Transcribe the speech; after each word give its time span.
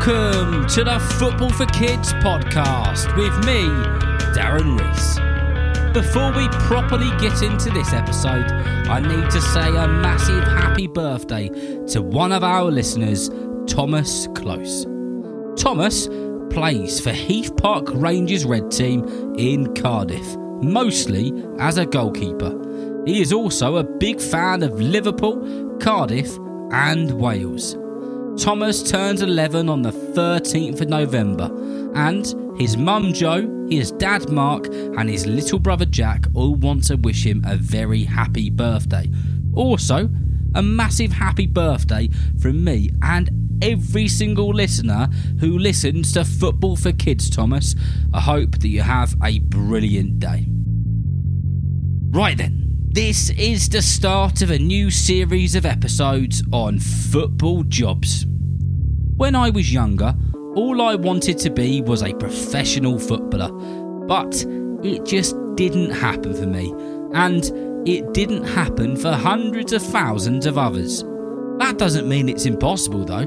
Welcome 0.00 0.66
to 0.68 0.82
the 0.82 0.98
Football 1.18 1.50
for 1.50 1.66
Kids 1.66 2.14
podcast 2.14 3.14
with 3.18 3.36
me, 3.44 3.64
Darren 4.32 4.80
Rees. 4.80 5.92
Before 5.92 6.32
we 6.32 6.48
properly 6.64 7.10
get 7.20 7.42
into 7.42 7.68
this 7.68 7.92
episode, 7.92 8.50
I 8.88 9.00
need 9.00 9.28
to 9.28 9.42
say 9.42 9.68
a 9.68 9.86
massive 9.86 10.42
happy 10.44 10.86
birthday 10.86 11.48
to 11.88 12.00
one 12.00 12.32
of 12.32 12.42
our 12.42 12.64
listeners, 12.64 13.28
Thomas 13.66 14.26
Close. 14.28 14.86
Thomas 15.58 16.08
plays 16.48 16.98
for 16.98 17.12
Heath 17.12 17.54
Park 17.58 17.88
Rangers 17.92 18.46
Red 18.46 18.70
Team 18.70 19.04
in 19.36 19.74
Cardiff, 19.74 20.34
mostly 20.62 21.30
as 21.58 21.76
a 21.76 21.84
goalkeeper. 21.84 22.58
He 23.04 23.20
is 23.20 23.34
also 23.34 23.76
a 23.76 23.84
big 23.84 24.18
fan 24.18 24.62
of 24.62 24.80
Liverpool, 24.80 25.76
Cardiff, 25.78 26.38
and 26.72 27.20
Wales. 27.20 27.76
Thomas 28.38 28.82
turns 28.82 29.22
11 29.22 29.68
on 29.68 29.82
the 29.82 29.92
13th 29.92 30.80
of 30.80 30.88
November, 30.88 31.50
and 31.94 32.24
his 32.58 32.76
mum 32.76 33.12
Jo, 33.12 33.66
his 33.68 33.90
dad 33.92 34.30
Mark, 34.30 34.66
and 34.68 35.10
his 35.10 35.26
little 35.26 35.58
brother 35.58 35.84
Jack 35.84 36.24
all 36.34 36.54
want 36.54 36.84
to 36.84 36.96
wish 36.96 37.26
him 37.26 37.44
a 37.46 37.56
very 37.56 38.04
happy 38.04 38.48
birthday. 38.48 39.10
Also, 39.54 40.08
a 40.54 40.62
massive 40.62 41.12
happy 41.12 41.46
birthday 41.46 42.08
from 42.40 42.64
me 42.64 42.90
and 43.02 43.30
every 43.62 44.08
single 44.08 44.48
listener 44.48 45.08
who 45.38 45.58
listens 45.58 46.12
to 46.14 46.24
Football 46.24 46.76
for 46.76 46.92
Kids, 46.92 47.28
Thomas. 47.28 47.74
I 48.14 48.20
hope 48.20 48.52
that 48.60 48.68
you 48.68 48.82
have 48.82 49.14
a 49.22 49.38
brilliant 49.40 50.18
day. 50.18 50.46
Right 52.10 52.36
then. 52.36 52.69
This 52.92 53.30
is 53.30 53.68
the 53.68 53.82
start 53.82 54.42
of 54.42 54.50
a 54.50 54.58
new 54.58 54.90
series 54.90 55.54
of 55.54 55.64
episodes 55.64 56.42
on 56.52 56.80
football 56.80 57.62
jobs. 57.62 58.26
When 59.16 59.36
I 59.36 59.48
was 59.48 59.72
younger, 59.72 60.12
all 60.56 60.82
I 60.82 60.96
wanted 60.96 61.38
to 61.38 61.50
be 61.50 61.82
was 61.82 62.02
a 62.02 62.12
professional 62.12 62.98
footballer, 62.98 63.52
but 64.08 64.44
it 64.82 65.06
just 65.06 65.36
didn't 65.54 65.90
happen 65.90 66.34
for 66.34 66.46
me, 66.46 66.74
and 67.14 67.44
it 67.88 68.12
didn't 68.12 68.42
happen 68.42 68.96
for 68.96 69.12
hundreds 69.12 69.72
of 69.72 69.82
thousands 69.82 70.44
of 70.44 70.58
others. 70.58 71.04
That 71.58 71.76
doesn't 71.78 72.08
mean 72.08 72.28
it's 72.28 72.46
impossible 72.46 73.04
though, 73.04 73.26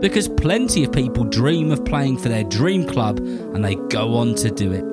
because 0.00 0.26
plenty 0.26 0.84
of 0.84 0.92
people 0.92 1.24
dream 1.24 1.70
of 1.70 1.84
playing 1.84 2.16
for 2.16 2.30
their 2.30 2.44
dream 2.44 2.86
club 2.86 3.18
and 3.18 3.62
they 3.62 3.74
go 3.74 4.14
on 4.14 4.34
to 4.36 4.50
do 4.50 4.72
it. 4.72 4.91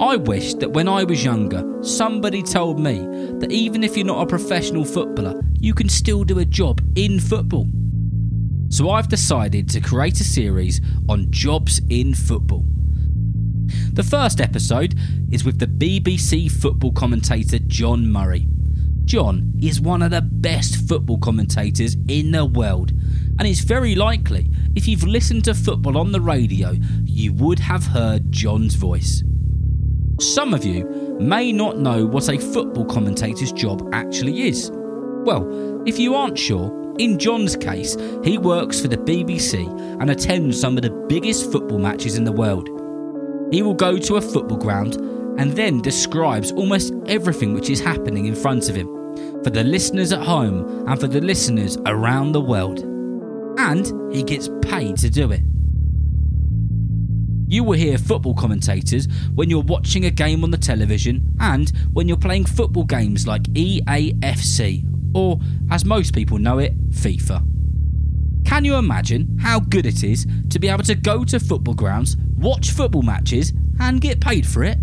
I 0.00 0.16
wish 0.16 0.54
that 0.54 0.70
when 0.70 0.88
I 0.88 1.04
was 1.04 1.22
younger, 1.22 1.62
somebody 1.82 2.42
told 2.42 2.80
me 2.80 3.06
that 3.38 3.52
even 3.52 3.84
if 3.84 3.98
you're 3.98 4.06
not 4.06 4.22
a 4.22 4.26
professional 4.26 4.86
footballer, 4.86 5.42
you 5.60 5.74
can 5.74 5.90
still 5.90 6.24
do 6.24 6.38
a 6.38 6.44
job 6.46 6.80
in 6.96 7.20
football. 7.20 7.68
So 8.70 8.88
I've 8.88 9.08
decided 9.08 9.68
to 9.68 9.80
create 9.82 10.18
a 10.18 10.24
series 10.24 10.80
on 11.10 11.30
jobs 11.30 11.82
in 11.90 12.14
football. 12.14 12.64
The 13.92 14.02
first 14.02 14.40
episode 14.40 14.98
is 15.30 15.44
with 15.44 15.58
the 15.58 15.66
BBC 15.66 16.50
football 16.50 16.92
commentator 16.92 17.58
John 17.58 18.10
Murray. 18.10 18.48
John 19.04 19.52
is 19.60 19.82
one 19.82 20.00
of 20.00 20.12
the 20.12 20.22
best 20.22 20.76
football 20.88 21.18
commentators 21.18 21.98
in 22.08 22.30
the 22.30 22.46
world, 22.46 22.92
and 23.38 23.42
it's 23.42 23.60
very 23.60 23.94
likely 23.94 24.50
if 24.74 24.88
you've 24.88 25.04
listened 25.04 25.44
to 25.44 25.52
football 25.52 25.98
on 25.98 26.12
the 26.12 26.22
radio, 26.22 26.78
you 27.04 27.34
would 27.34 27.58
have 27.58 27.88
heard 27.88 28.32
John's 28.32 28.76
voice. 28.76 29.22
Some 30.20 30.52
of 30.52 30.66
you 30.66 30.84
may 31.18 31.50
not 31.50 31.78
know 31.78 32.04
what 32.04 32.28
a 32.28 32.38
football 32.38 32.84
commentator's 32.84 33.52
job 33.52 33.88
actually 33.94 34.48
is. 34.48 34.70
Well, 35.24 35.82
if 35.86 35.98
you 35.98 36.14
aren't 36.14 36.38
sure, 36.38 36.94
in 36.98 37.18
John's 37.18 37.56
case, 37.56 37.96
he 38.22 38.36
works 38.36 38.78
for 38.78 38.88
the 38.88 38.98
BBC 38.98 39.66
and 39.98 40.10
attends 40.10 40.60
some 40.60 40.76
of 40.76 40.82
the 40.82 40.90
biggest 41.08 41.50
football 41.50 41.78
matches 41.78 42.18
in 42.18 42.24
the 42.24 42.32
world. 42.32 42.68
He 43.50 43.62
will 43.62 43.74
go 43.74 43.96
to 43.96 44.16
a 44.16 44.20
football 44.20 44.58
ground 44.58 44.96
and 45.38 45.52
then 45.52 45.80
describes 45.80 46.52
almost 46.52 46.92
everything 47.06 47.54
which 47.54 47.70
is 47.70 47.80
happening 47.80 48.26
in 48.26 48.34
front 48.34 48.68
of 48.68 48.76
him 48.76 48.88
for 49.42 49.48
the 49.48 49.64
listeners 49.64 50.12
at 50.12 50.22
home 50.22 50.86
and 50.86 51.00
for 51.00 51.06
the 51.06 51.22
listeners 51.22 51.78
around 51.86 52.32
the 52.32 52.42
world. 52.42 52.80
And 53.58 54.14
he 54.14 54.22
gets 54.22 54.50
paid 54.60 54.98
to 54.98 55.08
do 55.08 55.32
it. 55.32 55.40
You 57.50 57.64
will 57.64 57.76
hear 57.76 57.98
football 57.98 58.34
commentators 58.34 59.08
when 59.34 59.50
you're 59.50 59.64
watching 59.64 60.04
a 60.04 60.10
game 60.10 60.44
on 60.44 60.52
the 60.52 60.56
television 60.56 61.34
and 61.40 61.72
when 61.92 62.06
you're 62.06 62.16
playing 62.16 62.44
football 62.44 62.84
games 62.84 63.26
like 63.26 63.42
EAFC, 63.42 64.86
or 65.16 65.40
as 65.68 65.84
most 65.84 66.14
people 66.14 66.38
know 66.38 66.58
it, 66.58 66.78
FIFA. 66.90 67.44
Can 68.44 68.64
you 68.64 68.76
imagine 68.76 69.36
how 69.40 69.58
good 69.58 69.84
it 69.84 70.04
is 70.04 70.28
to 70.50 70.60
be 70.60 70.68
able 70.68 70.84
to 70.84 70.94
go 70.94 71.24
to 71.24 71.40
football 71.40 71.74
grounds, 71.74 72.16
watch 72.38 72.70
football 72.70 73.02
matches, 73.02 73.52
and 73.80 74.00
get 74.00 74.20
paid 74.20 74.46
for 74.46 74.62
it? 74.62 74.78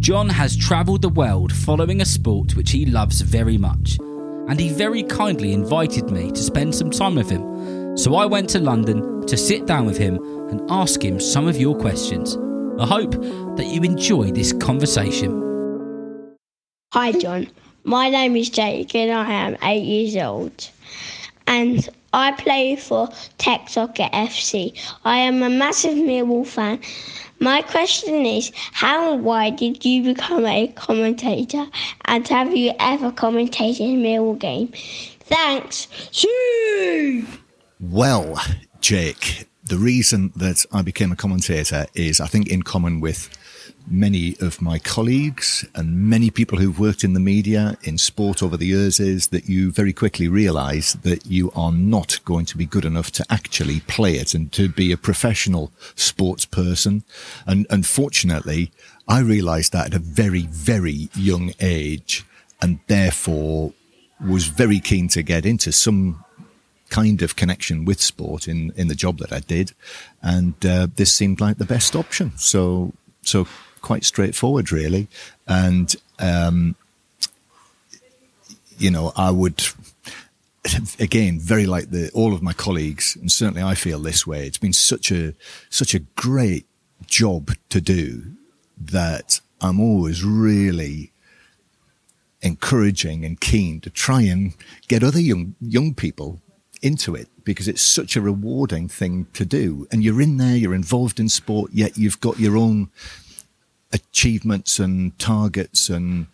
John 0.00 0.30
has 0.30 0.56
travelled 0.56 1.02
the 1.02 1.10
world 1.10 1.52
following 1.52 2.00
a 2.00 2.06
sport 2.06 2.56
which 2.56 2.70
he 2.70 2.86
loves 2.86 3.20
very 3.20 3.58
much, 3.58 3.98
and 4.48 4.58
he 4.58 4.70
very 4.70 5.02
kindly 5.02 5.52
invited 5.52 6.10
me 6.10 6.30
to 6.30 6.42
spend 6.42 6.74
some 6.74 6.90
time 6.90 7.16
with 7.16 7.28
him. 7.28 7.85
So 7.96 8.14
I 8.14 8.26
went 8.26 8.50
to 8.50 8.58
London 8.58 9.26
to 9.26 9.38
sit 9.38 9.64
down 9.64 9.86
with 9.86 9.96
him 9.96 10.16
and 10.50 10.60
ask 10.70 11.02
him 11.02 11.18
some 11.18 11.48
of 11.48 11.56
your 11.56 11.74
questions. 11.74 12.36
I 12.78 12.84
hope 12.84 13.12
that 13.56 13.64
you 13.68 13.82
enjoy 13.82 14.32
this 14.32 14.52
conversation. 14.52 16.36
Hi, 16.92 17.12
John. 17.12 17.48
My 17.84 18.10
name 18.10 18.36
is 18.36 18.50
Jake 18.50 18.94
and 18.94 19.10
I 19.10 19.32
am 19.32 19.56
eight 19.62 19.82
years 19.82 20.14
old. 20.22 20.68
And 21.46 21.88
I 22.12 22.32
play 22.32 22.76
for 22.76 23.08
Tech 23.38 23.70
Soccer 23.70 24.10
FC. 24.12 24.78
I 25.06 25.16
am 25.16 25.42
a 25.42 25.48
massive 25.48 25.94
Millwall 25.94 26.46
fan. 26.46 26.78
My 27.40 27.62
question 27.62 28.26
is 28.26 28.52
how 28.72 29.14
and 29.14 29.24
why 29.24 29.48
did 29.48 29.82
you 29.86 30.02
become 30.02 30.44
a 30.44 30.68
commentator? 30.68 31.66
And 32.04 32.28
have 32.28 32.54
you 32.54 32.74
ever 32.78 33.10
commentated 33.10 33.80
a 33.80 33.96
Millwall 33.96 34.38
game? 34.38 34.68
Thanks. 35.20 35.88
See. 36.12 37.24
Well, 37.78 38.40
Jake, 38.80 39.48
the 39.62 39.76
reason 39.76 40.32
that 40.34 40.64
I 40.72 40.80
became 40.80 41.12
a 41.12 41.16
commentator 41.16 41.86
is, 41.94 42.20
I 42.20 42.26
think, 42.26 42.48
in 42.48 42.62
common 42.62 43.00
with 43.00 43.28
many 43.86 44.34
of 44.40 44.62
my 44.62 44.78
colleagues 44.78 45.62
and 45.74 46.08
many 46.08 46.30
people 46.30 46.58
who've 46.58 46.78
worked 46.78 47.04
in 47.04 47.12
the 47.12 47.20
media, 47.20 47.76
in 47.82 47.98
sport 47.98 48.42
over 48.42 48.56
the 48.56 48.66
years, 48.66 48.98
is 48.98 49.28
that 49.28 49.48
you 49.48 49.70
very 49.70 49.92
quickly 49.92 50.26
realize 50.26 50.94
that 51.02 51.26
you 51.26 51.52
are 51.54 51.70
not 51.70 52.18
going 52.24 52.46
to 52.46 52.56
be 52.56 52.64
good 52.64 52.86
enough 52.86 53.10
to 53.12 53.26
actually 53.28 53.80
play 53.80 54.14
it 54.14 54.32
and 54.32 54.50
to 54.52 54.70
be 54.70 54.90
a 54.90 54.96
professional 54.96 55.70
sports 55.94 56.46
person. 56.46 57.04
And 57.46 57.66
unfortunately, 57.68 58.72
I 59.06 59.20
realized 59.20 59.72
that 59.72 59.88
at 59.88 59.94
a 59.94 59.98
very, 59.98 60.46
very 60.46 61.10
young 61.14 61.52
age 61.60 62.24
and 62.62 62.80
therefore 62.86 63.74
was 64.26 64.46
very 64.46 64.80
keen 64.80 65.08
to 65.08 65.22
get 65.22 65.44
into 65.44 65.72
some 65.72 66.24
kind 66.88 67.22
of 67.22 67.36
connection 67.36 67.84
with 67.84 68.00
sport 68.00 68.48
in, 68.48 68.72
in 68.76 68.88
the 68.88 68.94
job 68.94 69.18
that 69.18 69.32
I 69.32 69.40
did. 69.40 69.72
And 70.22 70.54
uh, 70.64 70.88
this 70.94 71.12
seemed 71.12 71.40
like 71.40 71.58
the 71.58 71.64
best 71.64 71.96
option. 71.96 72.32
So, 72.36 72.92
so 73.22 73.46
quite 73.80 74.04
straightforward, 74.04 74.72
really. 74.72 75.08
And, 75.46 75.94
um, 76.18 76.76
you 78.78 78.90
know, 78.90 79.12
I 79.16 79.30
would, 79.30 79.62
again, 80.98 81.40
very 81.40 81.66
like 81.66 81.90
the, 81.90 82.10
all 82.12 82.34
of 82.34 82.42
my 82.42 82.52
colleagues, 82.52 83.16
and 83.16 83.30
certainly 83.30 83.62
I 83.62 83.74
feel 83.74 83.98
this 83.98 84.26
way. 84.26 84.46
It's 84.46 84.58
been 84.58 84.72
such 84.72 85.10
a, 85.10 85.34
such 85.70 85.94
a 85.94 86.00
great 86.00 86.66
job 87.06 87.52
to 87.70 87.80
do 87.80 88.22
that 88.78 89.40
I'm 89.60 89.80
always 89.80 90.22
really 90.22 91.12
encouraging 92.42 93.24
and 93.24 93.40
keen 93.40 93.80
to 93.80 93.90
try 93.90 94.22
and 94.22 94.54
get 94.88 95.02
other 95.02 95.20
young, 95.20 95.54
young 95.60 95.94
people 95.94 96.40
into 96.82 97.14
it 97.14 97.28
because 97.44 97.68
it's 97.68 97.82
such 97.82 98.16
a 98.16 98.20
rewarding 98.20 98.88
thing 98.88 99.26
to 99.32 99.44
do. 99.44 99.86
And 99.90 100.02
you're 100.02 100.20
in 100.20 100.36
there, 100.36 100.56
you're 100.56 100.74
involved 100.74 101.20
in 101.20 101.28
sport, 101.28 101.72
yet 101.72 101.96
you've 101.96 102.20
got 102.20 102.38
your 102.38 102.56
own 102.56 102.90
achievements 103.92 104.78
and 104.78 105.18
targets 105.18 105.88
and 105.88 106.26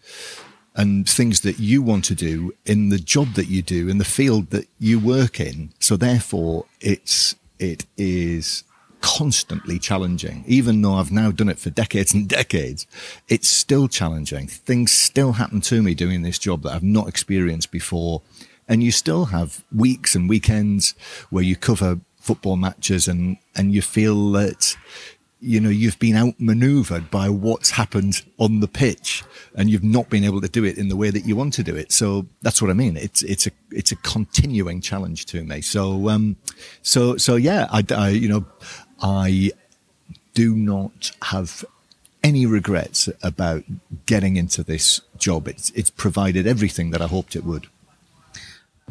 and 0.74 1.06
things 1.06 1.42
that 1.42 1.58
you 1.58 1.82
want 1.82 2.02
to 2.02 2.14
do 2.14 2.50
in 2.64 2.88
the 2.88 2.98
job 2.98 3.34
that 3.34 3.46
you 3.46 3.60
do 3.60 3.88
in 3.88 3.98
the 3.98 4.06
field 4.06 4.48
that 4.50 4.66
you 4.78 4.98
work 4.98 5.38
in. 5.38 5.70
So 5.78 5.96
therefore 5.96 6.64
it's 6.80 7.36
it 7.58 7.84
is 7.96 8.64
constantly 9.02 9.78
challenging. 9.78 10.44
Even 10.46 10.80
though 10.80 10.94
I've 10.94 11.12
now 11.12 11.30
done 11.30 11.50
it 11.50 11.58
for 11.58 11.68
decades 11.68 12.14
and 12.14 12.26
decades, 12.40 12.86
it's 13.28 13.48
still 13.48 13.88
challenging. 13.88 14.46
Things 14.46 14.92
still 14.92 15.32
happen 15.32 15.60
to 15.62 15.82
me 15.82 15.94
doing 15.94 16.22
this 16.22 16.38
job 16.38 16.62
that 16.62 16.72
I've 16.72 16.82
not 16.82 17.08
experienced 17.08 17.70
before 17.70 18.22
and 18.68 18.82
you 18.82 18.92
still 18.92 19.26
have 19.26 19.64
weeks 19.74 20.14
and 20.14 20.28
weekends 20.28 20.94
where 21.30 21.44
you 21.44 21.56
cover 21.56 22.00
football 22.16 22.56
matches 22.56 23.08
and, 23.08 23.36
and 23.56 23.74
you 23.74 23.82
feel 23.82 24.30
that 24.32 24.76
you 25.42 25.60
know 25.60 25.68
you've 25.68 25.98
been 25.98 26.16
outmaneuvered 26.16 27.10
by 27.10 27.28
what's 27.28 27.70
happened 27.70 28.22
on 28.38 28.60
the 28.60 28.68
pitch 28.68 29.24
and 29.56 29.68
you've 29.68 29.82
not 29.82 30.08
been 30.08 30.22
able 30.22 30.40
to 30.40 30.48
do 30.48 30.64
it 30.64 30.78
in 30.78 30.88
the 30.88 30.94
way 30.94 31.10
that 31.10 31.26
you 31.26 31.34
want 31.34 31.52
to 31.52 31.64
do 31.64 31.74
it. 31.74 31.90
So 31.90 32.26
that's 32.42 32.62
what 32.62 32.70
i 32.70 32.74
mean. 32.74 32.96
It's 32.96 33.22
it's 33.22 33.48
a 33.48 33.50
it's 33.72 33.90
a 33.90 33.96
continuing 33.96 34.80
challenge 34.80 35.26
to 35.26 35.42
me. 35.42 35.60
So 35.60 36.08
um 36.08 36.36
so 36.82 37.16
so 37.16 37.34
yeah 37.34 37.66
i, 37.72 37.84
I 37.90 38.10
you 38.10 38.28
know 38.28 38.44
i 39.02 39.50
do 40.32 40.54
not 40.54 41.10
have 41.22 41.64
any 42.22 42.46
regrets 42.46 43.08
about 43.22 43.64
getting 44.06 44.36
into 44.36 44.62
this 44.62 45.00
job. 45.18 45.48
It's 45.48 45.70
it's 45.70 45.90
provided 45.90 46.46
everything 46.46 46.92
that 46.92 47.02
i 47.02 47.08
hoped 47.08 47.34
it 47.34 47.44
would 47.44 47.66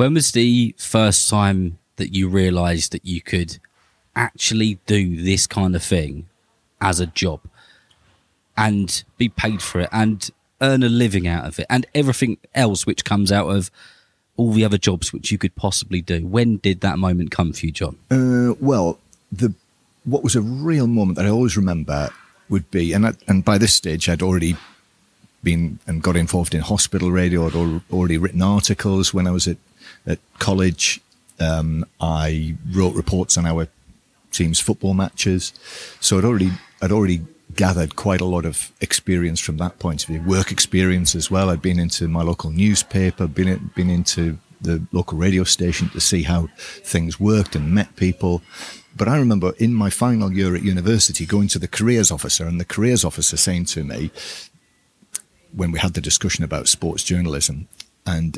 when 0.01 0.15
was 0.15 0.31
the 0.31 0.73
first 0.79 1.29
time 1.29 1.77
that 1.97 2.11
you 2.11 2.27
realized 2.27 2.91
that 2.91 3.05
you 3.05 3.21
could 3.21 3.59
actually 4.15 4.79
do 4.87 5.21
this 5.21 5.45
kind 5.45 5.75
of 5.75 5.83
thing 5.83 6.27
as 6.81 6.99
a 6.99 7.05
job 7.05 7.39
and 8.57 9.03
be 9.19 9.29
paid 9.29 9.61
for 9.61 9.81
it 9.81 9.89
and 9.91 10.31
earn 10.59 10.81
a 10.81 10.89
living 10.89 11.27
out 11.27 11.45
of 11.45 11.59
it 11.59 11.67
and 11.69 11.85
everything 11.93 12.39
else 12.55 12.83
which 12.83 13.05
comes 13.05 13.31
out 13.31 13.47
of 13.47 13.69
all 14.37 14.51
the 14.51 14.65
other 14.65 14.79
jobs 14.79 15.13
which 15.13 15.31
you 15.31 15.37
could 15.37 15.55
possibly 15.55 16.01
do. 16.01 16.25
When 16.25 16.57
did 16.57 16.81
that 16.81 16.97
moment 16.97 17.29
come 17.29 17.53
for 17.53 17.67
you, 17.67 17.71
John? 17.71 17.95
Uh, 18.09 18.55
well, 18.59 18.97
the 19.31 19.53
what 20.05 20.23
was 20.23 20.35
a 20.35 20.41
real 20.41 20.87
moment 20.87 21.17
that 21.17 21.27
I 21.27 21.29
always 21.29 21.55
remember 21.55 22.09
would 22.49 22.71
be, 22.71 22.91
and 22.93 23.05
I, 23.05 23.13
and 23.27 23.45
by 23.45 23.59
this 23.59 23.75
stage 23.75 24.09
I'd 24.09 24.23
already 24.23 24.57
been 25.43 25.77
and 25.85 26.01
got 26.01 26.15
involved 26.15 26.55
in 26.55 26.61
hospital 26.61 27.11
radio. 27.11 27.45
I'd 27.45 27.81
already 27.91 28.17
written 28.17 28.41
articles 28.41 29.13
when 29.13 29.27
I 29.27 29.31
was 29.31 29.47
at 29.47 29.57
at 30.05 30.19
college. 30.39 31.01
Um, 31.39 31.85
I 31.99 32.55
wrote 32.71 32.95
reports 32.95 33.37
on 33.37 33.45
our 33.45 33.67
team's 34.31 34.59
football 34.59 34.93
matches, 34.93 35.53
so 35.99 36.17
I'd 36.17 36.25
already 36.25 36.51
I'd 36.81 36.91
already 36.91 37.21
gathered 37.55 37.95
quite 37.95 38.21
a 38.21 38.25
lot 38.25 38.45
of 38.45 38.71
experience 38.79 39.39
from 39.39 39.57
that 39.57 39.77
point 39.79 40.03
of 40.03 40.09
view, 40.09 40.21
work 40.21 40.51
experience 40.51 41.15
as 41.15 41.29
well. 41.29 41.49
I'd 41.49 41.61
been 41.61 41.79
into 41.79 42.07
my 42.07 42.21
local 42.21 42.49
newspaper, 42.51 43.27
been 43.27 43.71
been 43.75 43.89
into 43.89 44.37
the 44.61 44.85
local 44.91 45.17
radio 45.17 45.43
station 45.43 45.89
to 45.89 45.99
see 45.99 46.23
how 46.23 46.47
things 46.57 47.19
worked 47.19 47.55
and 47.55 47.73
met 47.73 47.95
people. 47.95 48.41
But 48.95 49.07
I 49.07 49.17
remember 49.17 49.53
in 49.57 49.73
my 49.73 49.89
final 49.89 50.31
year 50.31 50.55
at 50.55 50.63
university 50.63 51.25
going 51.25 51.47
to 51.49 51.59
the 51.59 51.67
careers 51.67 52.11
officer 52.11 52.45
and 52.45 52.59
the 52.59 52.65
careers 52.65 53.03
officer 53.03 53.37
saying 53.37 53.65
to 53.65 53.83
me, 53.83 54.11
when 55.53 55.71
we 55.71 55.79
had 55.79 55.93
the 55.93 56.01
discussion 56.01 56.43
about 56.43 56.67
sports 56.67 57.03
journalism, 57.03 57.67
and 58.05 58.37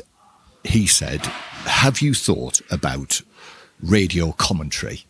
he 0.64 0.86
said, 0.86 1.20
Have 1.64 2.00
you 2.00 2.14
thought 2.14 2.60
about 2.70 3.22
radio 3.82 4.32
commentary? 4.32 5.04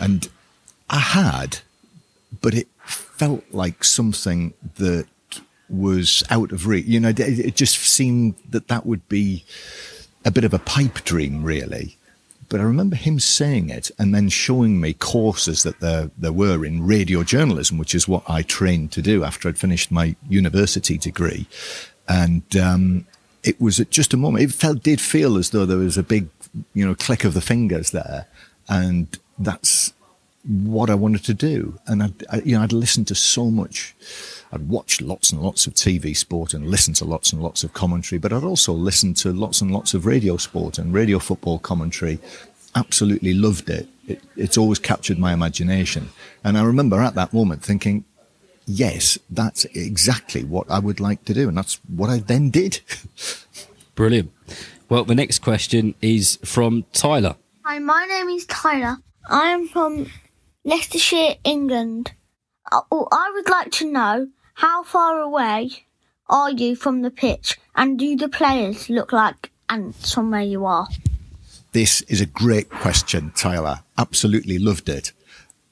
And 0.00 0.28
I 0.90 0.98
had, 0.98 1.58
but 2.40 2.54
it 2.54 2.68
felt 2.84 3.44
like 3.50 3.84
something 3.84 4.54
that 4.76 5.06
was 5.68 6.22
out 6.30 6.52
of 6.52 6.66
reach. 6.66 6.86
You 6.86 7.00
know, 7.00 7.12
it 7.16 7.56
just 7.56 7.78
seemed 7.78 8.34
that 8.50 8.68
that 8.68 8.86
would 8.86 9.08
be 9.08 9.44
a 10.24 10.30
bit 10.30 10.44
of 10.44 10.54
a 10.54 10.58
pipe 10.58 11.04
dream, 11.04 11.42
really. 11.42 11.96
But 12.48 12.60
I 12.60 12.64
remember 12.64 12.96
him 12.96 13.18
saying 13.18 13.70
it 13.70 13.90
and 13.98 14.14
then 14.14 14.28
showing 14.28 14.80
me 14.80 14.92
courses 14.92 15.62
that 15.62 15.80
there, 15.80 16.10
there 16.16 16.32
were 16.32 16.64
in 16.64 16.86
radio 16.86 17.22
journalism, 17.22 17.78
which 17.78 17.94
is 17.94 18.06
what 18.06 18.22
I 18.28 18.42
trained 18.42 18.92
to 18.92 19.02
do 19.02 19.24
after 19.24 19.48
I'd 19.48 19.58
finished 19.58 19.90
my 19.90 20.14
university 20.28 20.98
degree. 20.98 21.46
And 22.06 22.42
um, 22.56 23.06
it 23.44 23.60
was 23.60 23.78
at 23.78 23.90
just 23.90 24.14
a 24.14 24.16
moment, 24.16 24.44
it 24.44 24.52
felt, 24.52 24.82
did 24.82 25.00
feel 25.00 25.36
as 25.36 25.50
though 25.50 25.66
there 25.66 25.78
was 25.78 25.98
a 25.98 26.02
big, 26.02 26.28
you 26.72 26.86
know, 26.86 26.94
click 26.94 27.24
of 27.24 27.34
the 27.34 27.40
fingers 27.40 27.90
there. 27.90 28.26
And 28.68 29.18
that's 29.38 29.92
what 30.44 30.90
I 30.90 30.94
wanted 30.94 31.24
to 31.24 31.34
do. 31.34 31.78
And 31.86 32.02
I'd, 32.02 32.24
I, 32.30 32.36
you 32.38 32.56
know, 32.56 32.62
I'd 32.62 32.72
listened 32.72 33.08
to 33.08 33.14
so 33.14 33.50
much. 33.50 33.94
I'd 34.52 34.68
watched 34.68 35.02
lots 35.02 35.30
and 35.30 35.42
lots 35.42 35.66
of 35.66 35.74
TV 35.74 36.16
sport 36.16 36.54
and 36.54 36.66
listened 36.66 36.96
to 36.96 37.04
lots 37.04 37.32
and 37.32 37.42
lots 37.42 37.64
of 37.64 37.74
commentary, 37.74 38.18
but 38.18 38.32
I'd 38.32 38.44
also 38.44 38.72
listened 38.72 39.16
to 39.18 39.32
lots 39.32 39.60
and 39.60 39.70
lots 39.70 39.94
of 39.94 40.06
radio 40.06 40.36
sport 40.38 40.78
and 40.78 40.94
radio 40.94 41.18
football 41.18 41.58
commentary. 41.58 42.18
Absolutely 42.74 43.34
loved 43.34 43.68
it. 43.68 43.88
it 44.08 44.22
it's 44.36 44.58
always 44.58 44.78
captured 44.78 45.18
my 45.18 45.32
imagination. 45.32 46.08
And 46.42 46.56
I 46.56 46.62
remember 46.62 47.00
at 47.00 47.14
that 47.14 47.32
moment 47.32 47.62
thinking, 47.62 48.04
yes, 48.66 49.18
that's 49.30 49.64
exactly 49.66 50.44
what 50.44 50.70
I 50.70 50.78
would 50.78 51.00
like 51.00 51.24
to 51.26 51.34
do. 51.34 51.48
And 51.48 51.56
that's 51.56 51.80
what 51.88 52.10
I 52.10 52.18
then 52.18 52.50
did. 52.50 52.80
Brilliant. 53.94 54.32
Well, 54.88 55.04
the 55.04 55.14
next 55.14 55.40
question 55.40 55.94
is 56.02 56.38
from 56.44 56.84
Tyler. 56.92 57.36
Hi, 57.64 57.78
my 57.78 58.06
name 58.06 58.28
is 58.28 58.46
Tyler. 58.46 58.98
I'm 59.28 59.68
from 59.68 60.10
Leicestershire, 60.64 61.36
England. 61.44 62.12
Oh, 62.72 63.08
I 63.10 63.30
would 63.34 63.48
like 63.48 63.70
to 63.72 63.90
know 63.90 64.28
how 64.54 64.82
far 64.82 65.20
away 65.20 65.86
are 66.28 66.50
you 66.50 66.76
from 66.76 67.02
the 67.02 67.10
pitch 67.10 67.58
and 67.74 67.98
do 67.98 68.16
the 68.16 68.28
players 68.28 68.88
look 68.88 69.12
like 69.12 69.50
ants 69.68 70.12
from 70.12 70.30
where 70.30 70.42
you 70.42 70.64
are? 70.64 70.88
This 71.72 72.02
is 72.02 72.20
a 72.20 72.26
great 72.26 72.70
question, 72.70 73.32
Tyler. 73.34 73.80
Absolutely 73.98 74.58
loved 74.58 74.88
it. 74.88 75.12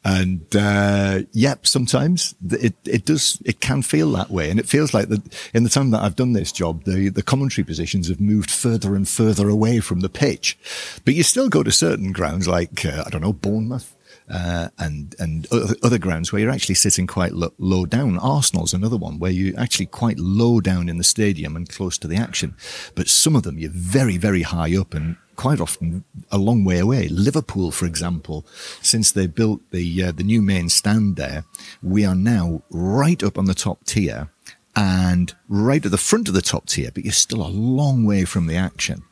And 0.04 0.44
uh, 0.56 1.20
yep, 1.31 1.64
sometimes 1.64 2.34
it 2.50 2.75
it 2.84 3.04
does 3.04 3.40
it 3.44 3.60
can 3.60 3.82
feel 3.82 4.10
that 4.12 4.31
way, 4.31 4.50
and 4.50 4.58
it 4.58 4.66
feels 4.69 4.93
like 4.93 5.08
that 5.08 5.22
in 5.54 5.62
the 5.62 5.70
time 5.70 5.90
that 5.93 6.02
I've 6.02 6.16
done 6.16 6.32
this 6.32 6.50
job, 6.50 6.84
the 6.84 7.08
the 7.08 7.22
commentary 7.22 7.64
positions 7.64 8.08
have 8.08 8.20
moved 8.20 8.50
further 8.50 8.96
and 8.96 9.08
further 9.08 9.49
away 9.49 9.78
from 9.78 10.00
the 10.00 10.08
pitch, 10.08 10.58
but 11.04 11.14
you 11.14 11.22
still 11.22 11.49
go 11.49 11.62
to 11.62 11.70
certain 11.70 12.10
grounds 12.10 12.49
like 12.49 12.84
uh, 12.84 13.04
I 13.06 13.10
don't 13.10 13.22
know 13.22 13.32
Bournemouth 13.32 13.94
uh, 14.32 14.69
and 14.79 15.14
and 15.19 15.46
other 15.82 15.99
grounds 15.99 16.32
where 16.32 16.40
you're 16.40 16.50
actually 16.50 16.75
sitting 16.75 17.06
quite 17.06 17.32
low, 17.32 17.52
low, 17.58 17.84
down. 17.84 18.19
Arsenal's 18.19 18.73
another 18.73 18.96
one 18.96 19.19
where 19.19 19.31
you're 19.31 19.58
actually 19.61 19.87
quite 19.87 20.19
low 20.19 20.58
down 20.61 20.88
in 20.88 20.96
the 20.96 21.05
stadium 21.05 21.55
and 21.55 21.69
close 21.69 21.99
to 21.99 22.08
the 22.08 22.17
action. 22.17 22.55
But 22.94 23.08
some 23.08 23.37
of 23.37 23.43
them 23.43 23.58
you're 23.58 23.70
very 23.70 24.17
very 24.17 24.43
high 24.43 24.75
up 24.75 24.94
and 24.94 25.17
quite 25.37 25.61
often 25.61 26.05
a 26.31 26.38
long 26.38 26.64
way 26.64 26.79
away. 26.79 27.08
Liverpool, 27.08 27.70
for 27.70 27.84
example, 27.84 28.46
since 28.81 29.12
they 29.12 29.26
built 29.26 29.61
the 29.70 30.05
uh, 30.05 30.12
the 30.12 30.25
new 30.25 30.40
main 30.40 30.70
stand 30.70 31.17
there, 31.17 31.44
we 31.82 32.05
are 32.06 32.14
now 32.14 32.62
right 32.70 33.23
up 33.23 33.37
on 33.37 33.44
the 33.44 33.55
top 33.55 33.84
tier 33.84 34.31
and 34.75 35.34
right 35.49 35.84
at 35.84 35.90
the 35.90 35.99
front 35.99 36.29
of 36.29 36.34
the 36.34 36.40
top 36.40 36.64
tier, 36.67 36.90
but 36.94 37.05
you're 37.05 37.12
still 37.12 37.43
a 37.43 37.49
long 37.49 38.06
way 38.06 38.25
from 38.25 38.46
the 38.46 38.56
action 38.56 39.02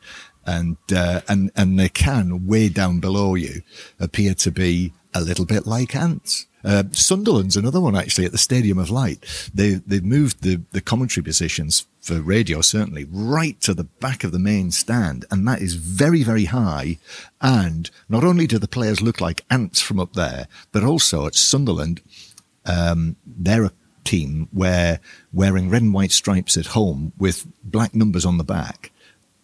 and 0.45 0.77
uh, 0.95 1.21
and 1.27 1.51
and 1.55 1.79
they 1.79 1.89
can 1.89 2.47
way 2.47 2.69
down 2.69 2.99
below 2.99 3.35
you 3.35 3.61
appear 3.99 4.33
to 4.33 4.51
be 4.51 4.91
a 5.13 5.21
little 5.21 5.45
bit 5.45 5.65
like 5.65 5.95
ants. 5.95 6.47
Uh, 6.63 6.83
Sunderland's 6.91 7.57
another 7.57 7.81
one 7.81 7.95
actually 7.95 8.25
at 8.25 8.31
the 8.31 8.37
Stadium 8.37 8.77
of 8.77 8.91
Light. 8.91 9.25
They 9.53 9.75
they've 9.75 10.03
moved 10.03 10.43
the 10.43 10.61
the 10.71 10.81
commentary 10.81 11.23
positions 11.23 11.87
for 12.01 12.21
radio 12.21 12.61
certainly 12.61 13.07
right 13.09 13.59
to 13.61 13.73
the 13.73 13.83
back 13.83 14.23
of 14.23 14.31
the 14.31 14.39
main 14.39 14.71
stand, 14.71 15.25
and 15.31 15.47
that 15.47 15.61
is 15.61 15.75
very 15.75 16.23
very 16.23 16.45
high. 16.45 16.97
And 17.41 17.89
not 18.09 18.23
only 18.23 18.45
do 18.47 18.59
the 18.59 18.67
players 18.67 19.01
look 19.01 19.19
like 19.19 19.45
ants 19.49 19.81
from 19.81 19.99
up 19.99 20.13
there, 20.13 20.47
but 20.71 20.83
also 20.83 21.25
at 21.25 21.35
Sunderland, 21.35 22.01
um, 22.65 23.15
they're 23.25 23.65
a 23.65 23.71
team 24.03 24.47
where 24.51 24.99
wearing 25.33 25.69
red 25.69 25.81
and 25.81 25.93
white 25.93 26.11
stripes 26.11 26.57
at 26.57 26.67
home 26.67 27.13
with 27.17 27.47
black 27.63 27.95
numbers 27.95 28.25
on 28.25 28.37
the 28.37 28.43
back 28.43 28.91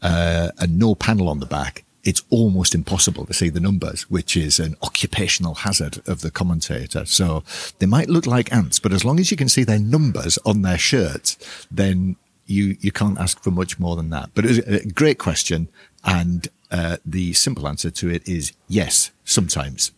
uh, 0.01 0.49
and 0.59 0.77
no 0.77 0.95
panel 0.95 1.29
on 1.29 1.39
the 1.39 1.45
back, 1.45 1.83
it's 2.03 2.23
almost 2.29 2.73
impossible 2.73 3.25
to 3.25 3.33
see 3.33 3.49
the 3.49 3.59
numbers, 3.59 4.09
which 4.09 4.37
is 4.37 4.59
an 4.59 4.75
occupational 4.81 5.55
hazard 5.55 6.01
of 6.07 6.21
the 6.21 6.31
commentator. 6.31 7.05
So 7.05 7.43
they 7.79 7.85
might 7.85 8.09
look 8.09 8.25
like 8.25 8.53
ants, 8.53 8.79
but 8.79 8.93
as 8.93 9.03
long 9.03 9.19
as 9.19 9.31
you 9.31 9.37
can 9.37 9.49
see 9.49 9.63
their 9.63 9.79
numbers 9.79 10.37
on 10.45 10.61
their 10.61 10.77
shirts, 10.77 11.37
then 11.69 12.15
you, 12.45 12.77
you 12.79 12.91
can't 12.91 13.19
ask 13.19 13.43
for 13.43 13.51
much 13.51 13.77
more 13.79 13.95
than 13.95 14.09
that. 14.11 14.29
But 14.33 14.45
it's 14.45 14.59
a 14.59 14.87
great 14.87 15.17
question. 15.17 15.67
And 16.05 16.47
uh, 16.71 16.97
the 17.05 17.33
simple 17.33 17.67
answer 17.67 17.91
to 17.91 18.09
it 18.09 18.27
is 18.27 18.53
yes, 18.67 19.11
sometimes. 19.25 19.91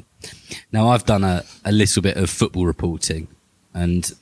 now, 0.72 0.88
I've 0.88 1.04
done 1.04 1.22
a, 1.22 1.44
a 1.64 1.72
little 1.72 2.02
bit 2.02 2.16
of 2.16 2.28
football 2.28 2.66
reporting, 2.66 3.28
and 3.72 4.12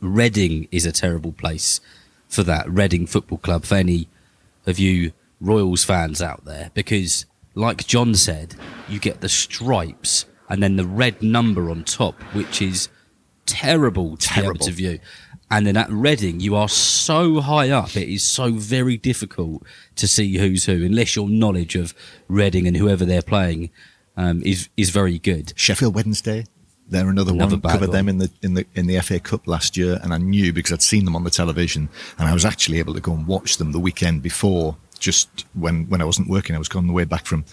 Reading 0.00 0.68
is 0.70 0.84
a 0.84 0.92
terrible 0.92 1.32
place 1.32 1.80
for 2.28 2.42
that. 2.42 2.68
Reading 2.68 3.06
Football 3.06 3.38
Club, 3.38 3.64
for 3.64 3.76
any 3.76 4.08
of 4.66 4.78
you 4.78 5.12
Royals 5.40 5.84
fans 5.84 6.22
out 6.22 6.44
there 6.44 6.70
because, 6.74 7.26
like 7.54 7.86
John 7.86 8.14
said, 8.14 8.54
you 8.88 8.98
get 8.98 9.20
the 9.20 9.28
stripes 9.28 10.26
and 10.48 10.62
then 10.62 10.76
the 10.76 10.86
red 10.86 11.22
number 11.22 11.70
on 11.70 11.84
top, 11.84 12.20
which 12.34 12.62
is 12.62 12.88
terrible 13.46 14.16
to 14.16 14.28
terrible. 14.28 14.66
to 14.66 14.72
view. 14.72 14.98
And 15.50 15.66
then 15.66 15.76
at 15.76 15.88
Reading, 15.90 16.40
you 16.40 16.56
are 16.56 16.68
so 16.68 17.40
high 17.40 17.70
up, 17.70 17.96
it 17.96 18.08
is 18.08 18.24
so 18.24 18.50
very 18.52 18.96
difficult 18.96 19.62
to 19.94 20.08
see 20.08 20.38
who's 20.38 20.64
who, 20.64 20.84
unless 20.84 21.14
your 21.14 21.28
knowledge 21.28 21.76
of 21.76 21.94
Reading 22.28 22.66
and 22.66 22.76
whoever 22.76 23.04
they're 23.04 23.22
playing 23.22 23.70
um, 24.16 24.42
is 24.44 24.68
is 24.76 24.90
very 24.90 25.18
good. 25.18 25.52
Sheffield 25.56 25.94
Wednesday. 25.94 26.44
They're 26.88 27.08
another, 27.08 27.32
another 27.32 27.56
one. 27.56 27.72
Covered 27.72 27.88
one. 27.88 27.96
them 27.96 28.08
in 28.08 28.18
the 28.18 28.30
in 28.42 28.54
the 28.54 28.66
in 28.74 28.86
the 28.86 29.00
FA 29.00 29.20
Cup 29.20 29.46
last 29.46 29.76
year, 29.76 29.98
and 30.02 30.12
I 30.12 30.18
knew 30.18 30.52
because 30.52 30.72
I'd 30.72 30.82
seen 30.82 31.04
them 31.04 31.16
on 31.16 31.24
the 31.24 31.30
television, 31.30 31.88
and 32.18 32.28
I 32.28 32.32
was 32.32 32.44
actually 32.44 32.78
able 32.78 32.94
to 32.94 33.00
go 33.00 33.12
and 33.12 33.26
watch 33.26 33.56
them 33.56 33.72
the 33.72 33.80
weekend 33.80 34.22
before 34.22 34.76
just 34.98 35.46
when, 35.54 35.88
when 35.88 36.00
I 36.00 36.04
wasn't 36.04 36.28
working, 36.28 36.54
I 36.54 36.58
was 36.58 36.68
on 36.70 36.86
the 36.86 36.92
way 36.92 37.04
back 37.04 37.26
from 37.26 37.44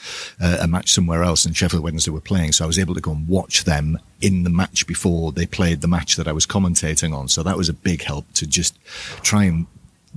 uh, 0.41 0.57
a 0.61 0.67
match 0.67 0.91
somewhere 0.91 1.23
else 1.23 1.45
and 1.45 1.55
Sheffield 1.55 1.83
Wednesday 1.83 2.11
were 2.11 2.21
playing. 2.21 2.51
So 2.51 2.63
I 2.63 2.67
was 2.67 2.79
able 2.79 2.95
to 2.95 3.01
go 3.01 3.11
and 3.11 3.27
watch 3.27 3.63
them 3.63 3.99
in 4.21 4.43
the 4.43 4.49
match 4.49 4.87
before 4.87 5.31
they 5.31 5.45
played 5.45 5.81
the 5.81 5.87
match 5.87 6.15
that 6.15 6.27
I 6.27 6.31
was 6.31 6.45
commentating 6.45 7.15
on. 7.15 7.27
So 7.27 7.43
that 7.43 7.57
was 7.57 7.69
a 7.69 7.73
big 7.73 8.03
help 8.03 8.31
to 8.33 8.47
just 8.47 8.77
try 9.21 9.45
and 9.45 9.67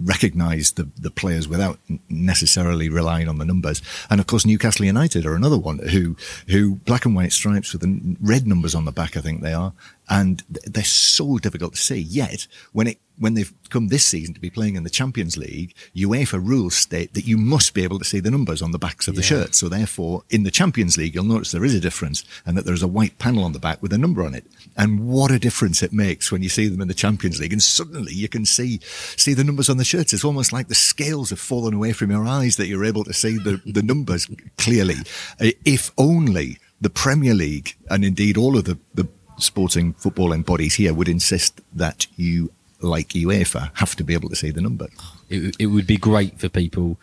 recognize 0.03 0.73
the, 0.73 0.89
the 0.99 1.11
players 1.11 1.49
without 1.49 1.79
necessarily 2.09 2.89
relying 2.89 3.29
on 3.29 3.39
the 3.39 3.45
numbers. 3.45 3.81
And 4.11 4.21
of 4.21 4.27
course, 4.27 4.45
Newcastle 4.45 4.85
United 4.85 5.25
are 5.25 5.35
another 5.35 5.59
one 5.59 5.79
who, 5.79 6.17
who 6.49 6.77
black 6.77 7.07
and 7.07 7.15
white 7.15 7.33
stripes 7.33 7.73
with 7.73 7.83
the 7.83 8.17
red 8.21 8.47
numbers 8.47 8.75
on 8.75 8.85
the 8.85 8.93
back, 8.93 9.17
I 9.17 9.21
think 9.21 9.41
they 9.41 9.55
are. 9.55 9.73
And 10.09 10.43
they're 10.49 10.85
so 10.85 11.39
difficult 11.39 11.75
to 11.75 11.81
see. 11.81 11.99
Yet 11.99 12.47
when 12.73 12.87
it 12.87 12.99
when 13.19 13.35
they've 13.35 13.53
come 13.71 13.89
this 13.89 14.05
season 14.05 14.35
to 14.35 14.41
be 14.41 14.51
playing 14.51 14.77
in 14.77 14.83
the 14.83 14.91
Champions 14.91 15.37
League, 15.37 15.75
UEFA 15.95 16.45
rules 16.45 16.75
state 16.75 17.15
that 17.15 17.27
you 17.27 17.37
must 17.37 17.75
be 17.75 17.83
able 17.83 17.99
to 17.99 18.05
see 18.05 18.21
the 18.21 18.31
numbers 18.31 18.63
on 18.63 18.73
the 18.73 18.79
backs 18.79 19.09
of 19.09 19.17
the 19.17 19.23
shirts. 19.23 19.59
So 19.59 19.69
therefore, 19.69 20.23
in 20.31 20.43
the 20.43 20.51
Champions 20.51 20.97
League, 20.97 21.15
you'll 21.15 21.25
notice 21.25 21.53
there 21.53 21.65
is 21.65 21.75
a 21.75 21.81
difference 21.81 22.25
and 22.45 22.57
that 22.57 22.65
there's 22.65 22.83
a 22.83 22.89
white 22.89 23.19
panel 23.19 23.45
on 23.45 23.53
the 23.53 23.59
back 23.59 23.83
with 23.83 23.93
a 23.93 23.99
number 23.99 24.25
on 24.25 24.35
it. 24.35 24.45
And 24.77 25.09
what 25.09 25.31
a 25.31 25.39
difference 25.39 25.83
it 25.83 25.93
makes 25.93 26.31
when 26.31 26.43
you 26.43 26.49
see 26.49 26.69
them 26.69 26.81
in 26.81 26.89
the 26.89 26.95
Champions 26.95 27.41
League. 27.41 27.53
And 27.53 27.63
suddenly 27.63 28.13
you 28.13 28.29
can 28.29 28.45
see, 28.45 28.81
see 29.17 29.35
the 29.35 29.45
numbers 29.45 29.69
on 29.69 29.79
the 29.79 29.85
shirts. 29.85 30.13
It's 30.13 30.25
almost 30.25 30.53
like 30.53 30.69
the 30.69 30.75
scales 30.75 31.31
have 31.31 31.41
fallen 31.41 31.75
away 31.75 31.93
from 31.93 32.11
your 32.11 32.27
eyes 32.27 32.57
that 32.57 32.67
you're 32.67 32.85
able 32.85 33.05
to 33.05 33.13
see 33.13 33.39
the, 33.39 33.61
the 33.65 33.83
numbers 33.83 34.29
clearly. 34.59 34.97
If 35.41 35.91
only 35.97 36.59
the 36.81 36.91
Premier 36.91 37.35
League 37.35 37.75
and 37.89 38.05
indeed 38.05 38.37
all 38.37 38.57
of 38.57 38.65
the, 38.65 38.79
the 38.95 39.09
sporting 39.39 39.95
footballing 39.95 40.45
bodies 40.45 40.75
here 40.75 40.95
would 40.95 41.09
insist 41.09 41.61
that 41.75 42.07
you 42.17 42.51
like 42.81 43.09
UEFA 43.09 43.71
have 43.75 43.97
to 43.97 44.05
be 44.05 44.15
able 44.15 44.29
to 44.29 44.37
see 44.37 44.51
the 44.51 44.61
number. 44.61 44.89
It, 45.29 45.57
it 45.59 45.67
would 45.67 45.87
be 45.87 45.97
great 45.97 46.39
for 46.39 46.49
people 46.49 46.99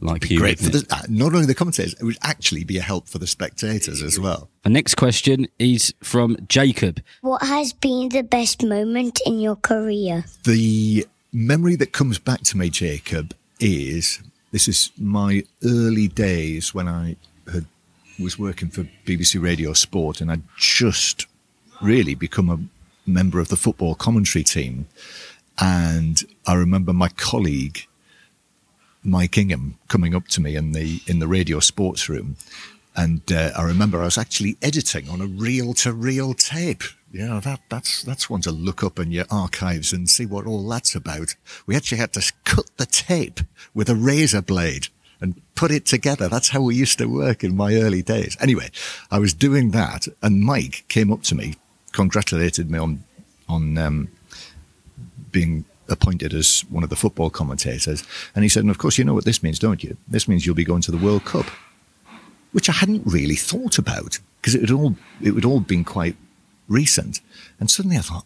like 0.00 0.30
you. 0.30 0.38
Great 0.38 0.58
for 0.58 0.70
the, 0.70 0.86
uh, 0.90 1.02
not 1.08 1.34
only 1.34 1.46
the 1.46 1.54
commentators, 1.54 1.94
it 1.94 2.04
would 2.04 2.18
actually 2.22 2.64
be 2.64 2.78
a 2.78 2.82
help 2.82 3.08
for 3.08 3.18
the 3.18 3.26
spectators 3.26 4.02
as 4.02 4.18
well. 4.18 4.48
The 4.62 4.70
next 4.70 4.94
question 4.94 5.48
is 5.58 5.92
from 6.02 6.36
Jacob. 6.48 7.02
What 7.22 7.42
has 7.42 7.72
been 7.72 8.10
the 8.10 8.22
best 8.22 8.62
moment 8.62 9.20
in 9.26 9.40
your 9.40 9.56
career? 9.56 10.24
The 10.44 11.06
memory 11.32 11.76
that 11.76 11.92
comes 11.92 12.18
back 12.18 12.42
to 12.42 12.56
me, 12.56 12.70
Jacob, 12.70 13.34
is 13.60 14.20
this 14.52 14.68
is 14.68 14.90
my 14.98 15.44
early 15.64 16.08
days 16.08 16.74
when 16.74 16.88
I 16.88 17.16
had 17.52 17.66
was 18.18 18.38
working 18.38 18.68
for 18.68 18.82
BBC 19.06 19.40
Radio 19.40 19.72
Sport, 19.72 20.20
and 20.20 20.30
I'd 20.30 20.42
just 20.56 21.26
really 21.80 22.14
become 22.14 22.50
a 22.50 22.58
member 23.08 23.40
of 23.40 23.48
the 23.48 23.56
football 23.56 23.94
commentary 23.94 24.44
team. 24.44 24.86
And 25.60 26.22
I 26.46 26.54
remember 26.54 26.92
my 26.92 27.08
colleague, 27.08 27.86
Mike 29.02 29.36
Ingham, 29.36 29.78
coming 29.88 30.14
up 30.14 30.28
to 30.28 30.40
me 30.40 30.54
in 30.54 30.72
the 30.72 31.00
in 31.06 31.18
the 31.18 31.26
radio 31.26 31.58
sports 31.58 32.08
room, 32.08 32.36
and 32.94 33.22
uh, 33.32 33.50
I 33.56 33.62
remember 33.62 34.00
I 34.00 34.04
was 34.04 34.18
actually 34.18 34.56
editing 34.62 35.08
on 35.08 35.20
a 35.20 35.26
reel 35.26 35.74
to 35.74 35.92
reel 35.92 36.34
tape. 36.34 36.84
Yeah, 37.10 37.40
that 37.42 37.60
that's 37.68 38.02
that's 38.02 38.30
one 38.30 38.42
to 38.42 38.52
look 38.52 38.84
up 38.84 38.98
in 38.98 39.10
your 39.10 39.24
archives 39.30 39.92
and 39.92 40.08
see 40.08 40.26
what 40.26 40.46
all 40.46 40.68
that's 40.68 40.94
about. 40.94 41.34
We 41.66 41.74
actually 41.74 41.98
had 41.98 42.12
to 42.12 42.32
cut 42.44 42.70
the 42.76 42.86
tape 42.86 43.40
with 43.74 43.88
a 43.88 43.96
razor 43.96 44.42
blade 44.42 44.88
and 45.20 45.40
put 45.54 45.70
it 45.70 45.86
together. 45.86 46.28
That's 46.28 46.50
how 46.50 46.60
we 46.60 46.76
used 46.76 46.98
to 46.98 47.06
work 47.06 47.42
in 47.42 47.56
my 47.56 47.74
early 47.74 48.02
days. 48.02 48.36
Anyway, 48.40 48.70
I 49.10 49.18
was 49.18 49.34
doing 49.34 49.70
that, 49.72 50.06
and 50.22 50.42
Mike 50.42 50.84
came 50.88 51.12
up 51.12 51.22
to 51.24 51.34
me 51.34 51.56
congratulated 51.92 52.70
me 52.70 52.78
on 52.78 53.04
on 53.48 53.78
um, 53.78 54.08
being 55.32 55.64
appointed 55.88 56.34
as 56.34 56.60
one 56.68 56.84
of 56.84 56.90
the 56.90 56.96
football 56.96 57.30
commentators, 57.30 58.04
and 58.34 58.44
he 58.44 58.48
said, 58.48 58.62
"And 58.62 58.70
of 58.70 58.78
course, 58.78 58.98
you 58.98 59.04
know 59.04 59.14
what 59.14 59.24
this 59.24 59.42
means, 59.42 59.58
don't 59.58 59.82
you? 59.82 59.96
This 60.06 60.28
means 60.28 60.44
you'll 60.44 60.54
be 60.54 60.64
going 60.64 60.82
to 60.82 60.90
the 60.90 60.98
World 60.98 61.24
Cup." 61.24 61.46
Which 62.52 62.70
I 62.70 62.72
hadn't 62.72 63.02
really 63.04 63.36
thought 63.36 63.76
about 63.76 64.18
because 64.40 64.54
it 64.54 64.62
had 64.62 64.70
all 64.70 64.96
it 65.20 65.34
had 65.34 65.44
all 65.44 65.60
been 65.60 65.84
quite 65.84 66.16
recent, 66.66 67.20
and 67.60 67.70
suddenly 67.70 67.96
I 67.96 68.00
thought, 68.00 68.24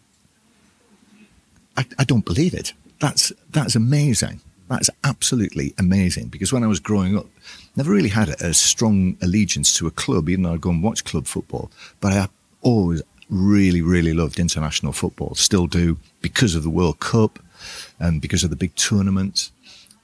I, 1.75 1.85
I 1.99 2.03
don't 2.03 2.25
believe 2.25 2.53
it. 2.53 2.73
That's 2.99 3.31
that's 3.51 3.75
amazing. 3.75 4.41
That's 4.69 4.89
absolutely 5.03 5.73
amazing 5.77 6.29
because 6.29 6.53
when 6.53 6.63
I 6.63 6.67
was 6.67 6.79
growing 6.79 7.17
up, 7.17 7.27
never 7.75 7.91
really 7.91 8.09
had 8.09 8.29
a, 8.29 8.53
strong 8.53 9.17
allegiance 9.21 9.73
to 9.77 9.87
a 9.87 9.91
club, 9.91 10.29
even 10.29 10.43
though 10.43 10.53
I'd 10.53 10.61
go 10.61 10.69
and 10.69 10.81
watch 10.81 11.03
club 11.03 11.27
football. 11.27 11.69
But 11.99 12.13
I 12.13 12.29
always 12.61 13.01
really, 13.29 13.81
really 13.81 14.13
loved 14.13 14.39
international 14.39 14.93
football, 14.93 15.35
still 15.35 15.67
do 15.67 15.97
because 16.21 16.55
of 16.55 16.63
the 16.63 16.69
World 16.69 16.99
Cup 16.99 17.39
and 17.99 18.21
because 18.21 18.43
of 18.43 18.49
the 18.49 18.55
big 18.55 18.75
tournaments. 18.75 19.51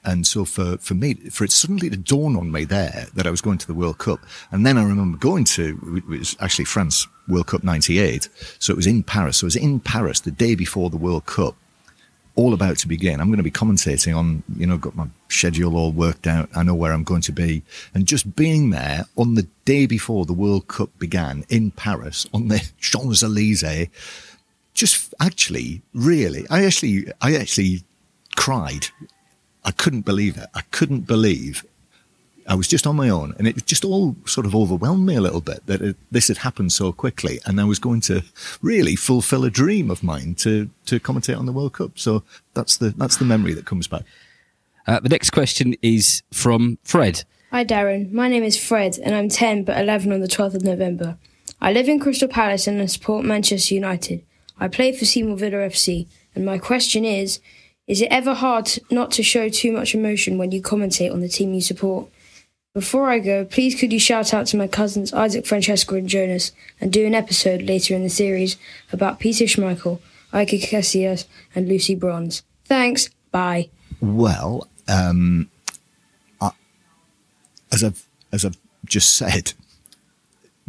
And 0.02 0.26
so 0.26 0.44
for, 0.44 0.78
for 0.78 0.94
me, 0.94 1.14
for 1.14 1.44
it 1.44 1.52
suddenly 1.52 1.90
to 1.90 1.96
dawn 1.96 2.34
on 2.36 2.50
me 2.50 2.64
there 2.64 3.06
that 3.14 3.26
I 3.26 3.30
was 3.30 3.42
going 3.42 3.58
to 3.58 3.66
the 3.66 3.74
World 3.74 3.98
Cup. 3.98 4.20
And 4.50 4.64
then 4.64 4.78
I 4.78 4.82
remember 4.82 5.18
going 5.18 5.44
to, 5.44 6.02
it 6.06 6.06
was 6.06 6.36
actually 6.40 6.64
France 6.64 7.06
World 7.28 7.48
Cup 7.48 7.62
98. 7.62 8.28
So 8.58 8.72
it 8.72 8.76
was 8.76 8.86
in 8.86 9.02
Paris. 9.02 9.38
So 9.38 9.44
it 9.44 9.48
was 9.48 9.56
in 9.56 9.80
Paris 9.80 10.20
the 10.20 10.30
day 10.30 10.54
before 10.54 10.88
the 10.88 10.96
World 10.96 11.26
Cup 11.26 11.54
all 12.36 12.54
about 12.54 12.78
to 12.78 12.88
begin. 12.88 13.20
I'm 13.20 13.28
going 13.28 13.38
to 13.38 13.42
be 13.42 13.50
commentating 13.50 14.16
on, 14.16 14.42
you 14.56 14.66
know, 14.66 14.76
got 14.76 14.96
my 14.96 15.08
schedule 15.28 15.76
all 15.76 15.92
worked 15.92 16.26
out. 16.26 16.48
I 16.54 16.62
know 16.62 16.74
where 16.74 16.92
I'm 16.92 17.04
going 17.04 17.22
to 17.22 17.32
be. 17.32 17.62
And 17.94 18.06
just 18.06 18.36
being 18.36 18.70
there 18.70 19.06
on 19.16 19.34
the 19.34 19.46
day 19.64 19.86
before 19.86 20.24
the 20.26 20.32
World 20.32 20.68
Cup 20.68 20.90
began 20.98 21.44
in 21.48 21.70
Paris 21.72 22.26
on 22.32 22.48
the 22.48 22.70
Champs 22.78 23.22
Elysees, 23.22 23.88
just 24.74 25.14
actually, 25.20 25.82
really, 25.92 26.46
I 26.48 26.64
actually, 26.64 27.06
I 27.20 27.34
actually 27.34 27.82
cried. 28.36 28.86
I 29.64 29.72
couldn't 29.72 30.02
believe 30.02 30.38
it. 30.38 30.46
I 30.54 30.62
couldn't 30.70 31.06
believe 31.06 31.64
I 32.46 32.54
was 32.54 32.68
just 32.68 32.86
on 32.86 32.96
my 32.96 33.08
own, 33.08 33.34
and 33.38 33.46
it 33.46 33.66
just 33.66 33.84
all 33.84 34.16
sort 34.26 34.46
of 34.46 34.54
overwhelmed 34.54 35.06
me 35.06 35.14
a 35.14 35.20
little 35.20 35.40
bit 35.40 35.64
that 35.66 35.80
it, 35.80 35.96
this 36.10 36.28
had 36.28 36.38
happened 36.38 36.72
so 36.72 36.92
quickly, 36.92 37.40
and 37.46 37.60
I 37.60 37.64
was 37.64 37.78
going 37.78 38.00
to 38.02 38.22
really 38.62 38.96
fulfil 38.96 39.44
a 39.44 39.50
dream 39.50 39.90
of 39.90 40.02
mine 40.02 40.34
to 40.36 40.70
to 40.86 41.00
commentate 41.00 41.38
on 41.38 41.46
the 41.46 41.52
World 41.52 41.74
Cup. 41.74 41.98
So 41.98 42.22
that's 42.54 42.76
the 42.76 42.90
that's 42.90 43.16
the 43.16 43.24
memory 43.24 43.54
that 43.54 43.66
comes 43.66 43.86
back. 43.86 44.02
Uh, 44.86 45.00
the 45.00 45.08
next 45.08 45.30
question 45.30 45.74
is 45.82 46.22
from 46.32 46.78
Fred. 46.82 47.24
Hi, 47.50 47.64
Darren. 47.64 48.12
My 48.12 48.28
name 48.28 48.44
is 48.44 48.56
Fred, 48.56 48.98
and 49.02 49.14
I'm 49.14 49.28
10 49.28 49.64
but 49.64 49.78
11 49.78 50.12
on 50.12 50.20
the 50.20 50.28
12th 50.28 50.54
of 50.54 50.64
November. 50.64 51.18
I 51.60 51.72
live 51.72 51.88
in 51.88 52.00
Crystal 52.00 52.28
Palace 52.28 52.66
and 52.66 52.80
I 52.80 52.86
support 52.86 53.24
Manchester 53.24 53.74
United. 53.74 54.24
I 54.58 54.68
play 54.68 54.92
for 54.92 55.04
Seymour 55.04 55.36
Villa 55.36 55.58
FC, 55.68 56.06
and 56.34 56.44
my 56.44 56.58
question 56.58 57.04
is 57.04 57.40
Is 57.86 58.00
it 58.00 58.08
ever 58.10 58.34
hard 58.34 58.70
not 58.90 59.10
to 59.12 59.22
show 59.22 59.48
too 59.48 59.72
much 59.72 59.94
emotion 59.94 60.38
when 60.38 60.52
you 60.52 60.62
commentate 60.62 61.12
on 61.12 61.20
the 61.20 61.28
team 61.28 61.52
you 61.52 61.60
support? 61.60 62.08
Before 62.72 63.10
I 63.10 63.18
go, 63.18 63.44
please 63.44 63.74
could 63.74 63.92
you 63.92 63.98
shout 63.98 64.32
out 64.32 64.46
to 64.46 64.56
my 64.56 64.68
cousins 64.68 65.12
Isaac, 65.12 65.44
Francesco, 65.44 65.96
and 65.96 66.08
Jonas, 66.08 66.52
and 66.80 66.92
do 66.92 67.04
an 67.04 67.16
episode 67.16 67.62
later 67.62 67.96
in 67.96 68.04
the 68.04 68.08
series 68.08 68.56
about 68.92 69.18
Peter 69.18 69.46
Schmeichel, 69.46 69.98
Iker 70.32 70.62
Casillas, 70.62 71.26
and 71.52 71.68
Lucy 71.68 71.96
Bronze. 71.96 72.44
Thanks. 72.66 73.10
Bye. 73.32 73.70
Well, 74.00 74.68
um, 74.86 75.50
I, 76.40 76.52
as 77.72 77.82
I've 77.82 78.06
as 78.30 78.44
I've 78.44 78.58
just 78.84 79.16
said, 79.16 79.52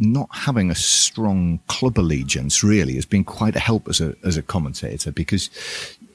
not 0.00 0.28
having 0.32 0.72
a 0.72 0.74
strong 0.74 1.60
club 1.68 2.00
allegiance 2.00 2.64
really 2.64 2.96
has 2.96 3.06
been 3.06 3.22
quite 3.22 3.54
a 3.54 3.60
help 3.60 3.88
as 3.88 4.00
a 4.00 4.16
as 4.24 4.36
a 4.36 4.42
commentator 4.42 5.12
because 5.12 5.50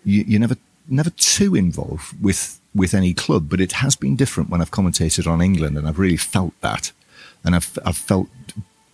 you, 0.03 0.25
you 0.27 0.38
never 0.38 0.58
never 0.89 1.12
too 1.12 1.56
involved 1.56 2.22
with 2.22 2.60
with 2.77 2.93
any 2.93 3.13
club, 3.13 3.50
but 3.50 3.60
it 3.60 3.74
has 3.74 3.96
been 3.96 4.15
different 4.15 4.50
when 4.50 4.62
I've 4.62 4.72
commentated 4.72 5.27
on 5.27 5.41
England, 5.41 5.77
and 5.77 5.88
I've 5.88 6.00
really 6.00 6.17
felt 6.17 6.53
that, 6.62 6.91
and 7.43 7.55
I've 7.55 7.77
I've 7.86 7.98
felt 7.98 8.29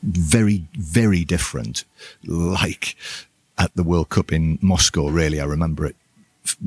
very 0.01 0.65
very 0.73 1.23
different, 1.23 1.83
like 2.25 2.95
at 3.57 3.75
the 3.75 3.83
World 3.83 4.09
Cup 4.09 4.31
in 4.31 4.57
Moscow. 4.61 5.09
Really, 5.09 5.39
I 5.39 5.45
remember 5.45 5.85
it 5.85 5.95
f- 6.45 6.57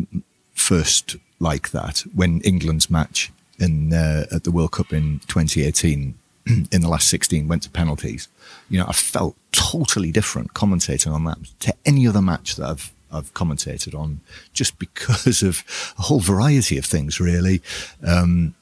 first 0.55 1.17
like 1.41 1.71
that 1.71 2.05
when 2.15 2.41
England's 2.43 2.89
match 2.91 3.33
in 3.59 3.93
uh, 3.93 4.27
at 4.31 4.45
the 4.45 4.51
World 4.51 4.73
Cup 4.73 4.93
in 4.93 5.21
2018 5.27 6.15
in 6.47 6.81
the 6.81 6.89
last 6.89 7.09
16 7.09 7.49
went 7.49 7.63
to 7.65 7.71
penalties. 7.71 8.29
You 8.69 8.79
know, 8.79 8.87
I 8.87 8.93
felt 8.93 9.37
totally 9.53 10.13
different 10.13 10.55
commentating 10.55 11.13
on 11.13 11.25
that 11.25 11.39
to 11.61 11.75
any 11.85 12.07
other 12.07 12.23
match 12.23 12.57
that 12.57 12.69
I've 12.69 12.93
I've 13.13 13.33
commentated 13.35 13.99
on 13.99 14.21
just 14.53 14.79
because 14.79 15.43
of 15.43 15.65
a 15.99 16.03
whole 16.03 16.21
variety 16.21 16.79
of 16.79 16.85
things, 16.85 17.21
really. 17.21 17.63
Um, 18.05 18.55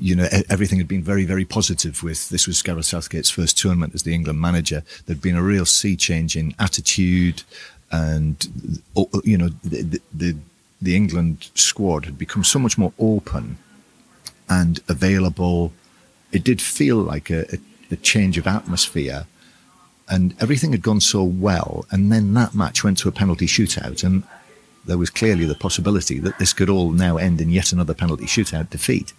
you 0.00 0.16
know, 0.16 0.28
everything 0.48 0.78
had 0.78 0.88
been 0.88 1.02
very, 1.02 1.24
very 1.24 1.44
positive 1.44 2.02
with 2.02 2.28
this 2.30 2.46
was 2.46 2.62
Gareth 2.62 2.86
Southgate's 2.86 3.30
first 3.30 3.56
tournament 3.56 3.94
as 3.94 4.02
the 4.02 4.14
England 4.14 4.40
manager. 4.40 4.82
There'd 5.04 5.22
been 5.22 5.36
a 5.36 5.42
real 5.42 5.64
sea 5.64 5.96
change 5.96 6.36
in 6.36 6.54
attitude 6.58 7.42
and, 7.92 8.82
you 9.22 9.38
know, 9.38 9.50
the, 9.62 10.00
the, 10.12 10.36
the 10.82 10.96
England 10.96 11.50
squad 11.54 12.04
had 12.04 12.18
become 12.18 12.42
so 12.42 12.58
much 12.58 12.76
more 12.76 12.92
open 12.98 13.58
and 14.48 14.80
available. 14.88 15.72
It 16.32 16.42
did 16.42 16.60
feel 16.60 16.96
like 16.96 17.30
a, 17.30 17.42
a, 17.54 17.58
a 17.92 17.96
change 17.96 18.38
of 18.38 18.46
atmosphere 18.46 19.26
and 20.08 20.34
everything 20.40 20.72
had 20.72 20.82
gone 20.82 21.00
so 21.00 21.22
well. 21.22 21.84
And 21.90 22.12
then 22.12 22.34
that 22.34 22.54
match 22.54 22.84
went 22.84 22.98
to 22.98 23.08
a 23.08 23.12
penalty 23.12 23.46
shootout, 23.46 24.04
and 24.04 24.22
there 24.86 24.98
was 24.98 25.10
clearly 25.10 25.44
the 25.44 25.54
possibility 25.54 26.18
that 26.20 26.38
this 26.38 26.52
could 26.52 26.70
all 26.70 26.90
now 26.90 27.16
end 27.16 27.40
in 27.40 27.50
yet 27.50 27.72
another 27.72 27.94
penalty 27.94 28.26
shootout 28.26 28.70
defeat. 28.70 29.12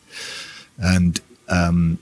And, 0.80 1.20
um, 1.50 2.00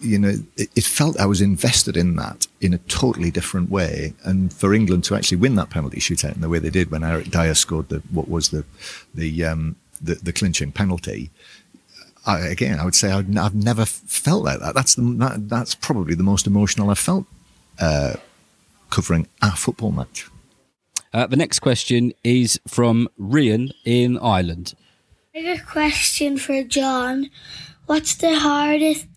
you 0.00 0.18
know, 0.18 0.34
it, 0.56 0.70
it, 0.74 0.84
felt 0.84 1.18
I 1.20 1.26
was 1.26 1.40
invested 1.40 1.96
in 1.96 2.16
that 2.16 2.46
in 2.60 2.72
a 2.72 2.78
totally 2.78 3.30
different 3.30 3.70
way. 3.70 4.14
And 4.24 4.52
for 4.52 4.72
England 4.72 5.04
to 5.04 5.16
actually 5.16 5.38
win 5.38 5.56
that 5.56 5.70
penalty 5.70 5.98
shootout 5.98 6.34
in 6.34 6.40
the 6.40 6.48
way 6.48 6.58
they 6.58 6.70
did 6.70 6.90
when 6.90 7.04
Eric 7.04 7.30
Dier 7.30 7.54
scored 7.54 7.88
the, 7.88 7.98
what 8.10 8.28
was 8.28 8.50
the, 8.50 8.64
the, 9.14 9.44
um, 9.44 9.76
the, 10.00 10.14
the 10.14 10.32
clinching 10.32 10.72
penalty, 10.72 11.30
I, 12.26 12.40
again, 12.40 12.78
I 12.78 12.84
would 12.84 12.94
say 12.94 13.10
I've, 13.10 13.36
I've 13.36 13.54
never 13.54 13.84
felt 13.86 14.44
like 14.44 14.60
that. 14.60 14.74
That's 14.74 14.94
the, 14.94 15.02
that, 15.02 15.48
that's 15.48 15.74
probably 15.74 16.14
the 16.14 16.22
most 16.22 16.46
emotional 16.46 16.90
I've 16.90 16.98
felt 16.98 17.26
uh, 17.78 18.14
covering 18.90 19.26
a 19.42 19.52
football 19.52 19.92
match. 19.92 20.28
Uh, 21.12 21.26
the 21.26 21.36
next 21.36 21.58
question 21.60 22.12
is 22.22 22.60
from 22.68 23.08
Rian 23.18 23.72
in 23.84 24.18
Ireland. 24.18 24.74
I 25.34 25.42
got 25.42 25.66
question 25.66 26.38
for 26.38 26.62
John. 26.62 27.30
What's 27.86 28.14
the 28.14 28.38
hardest 28.38 29.08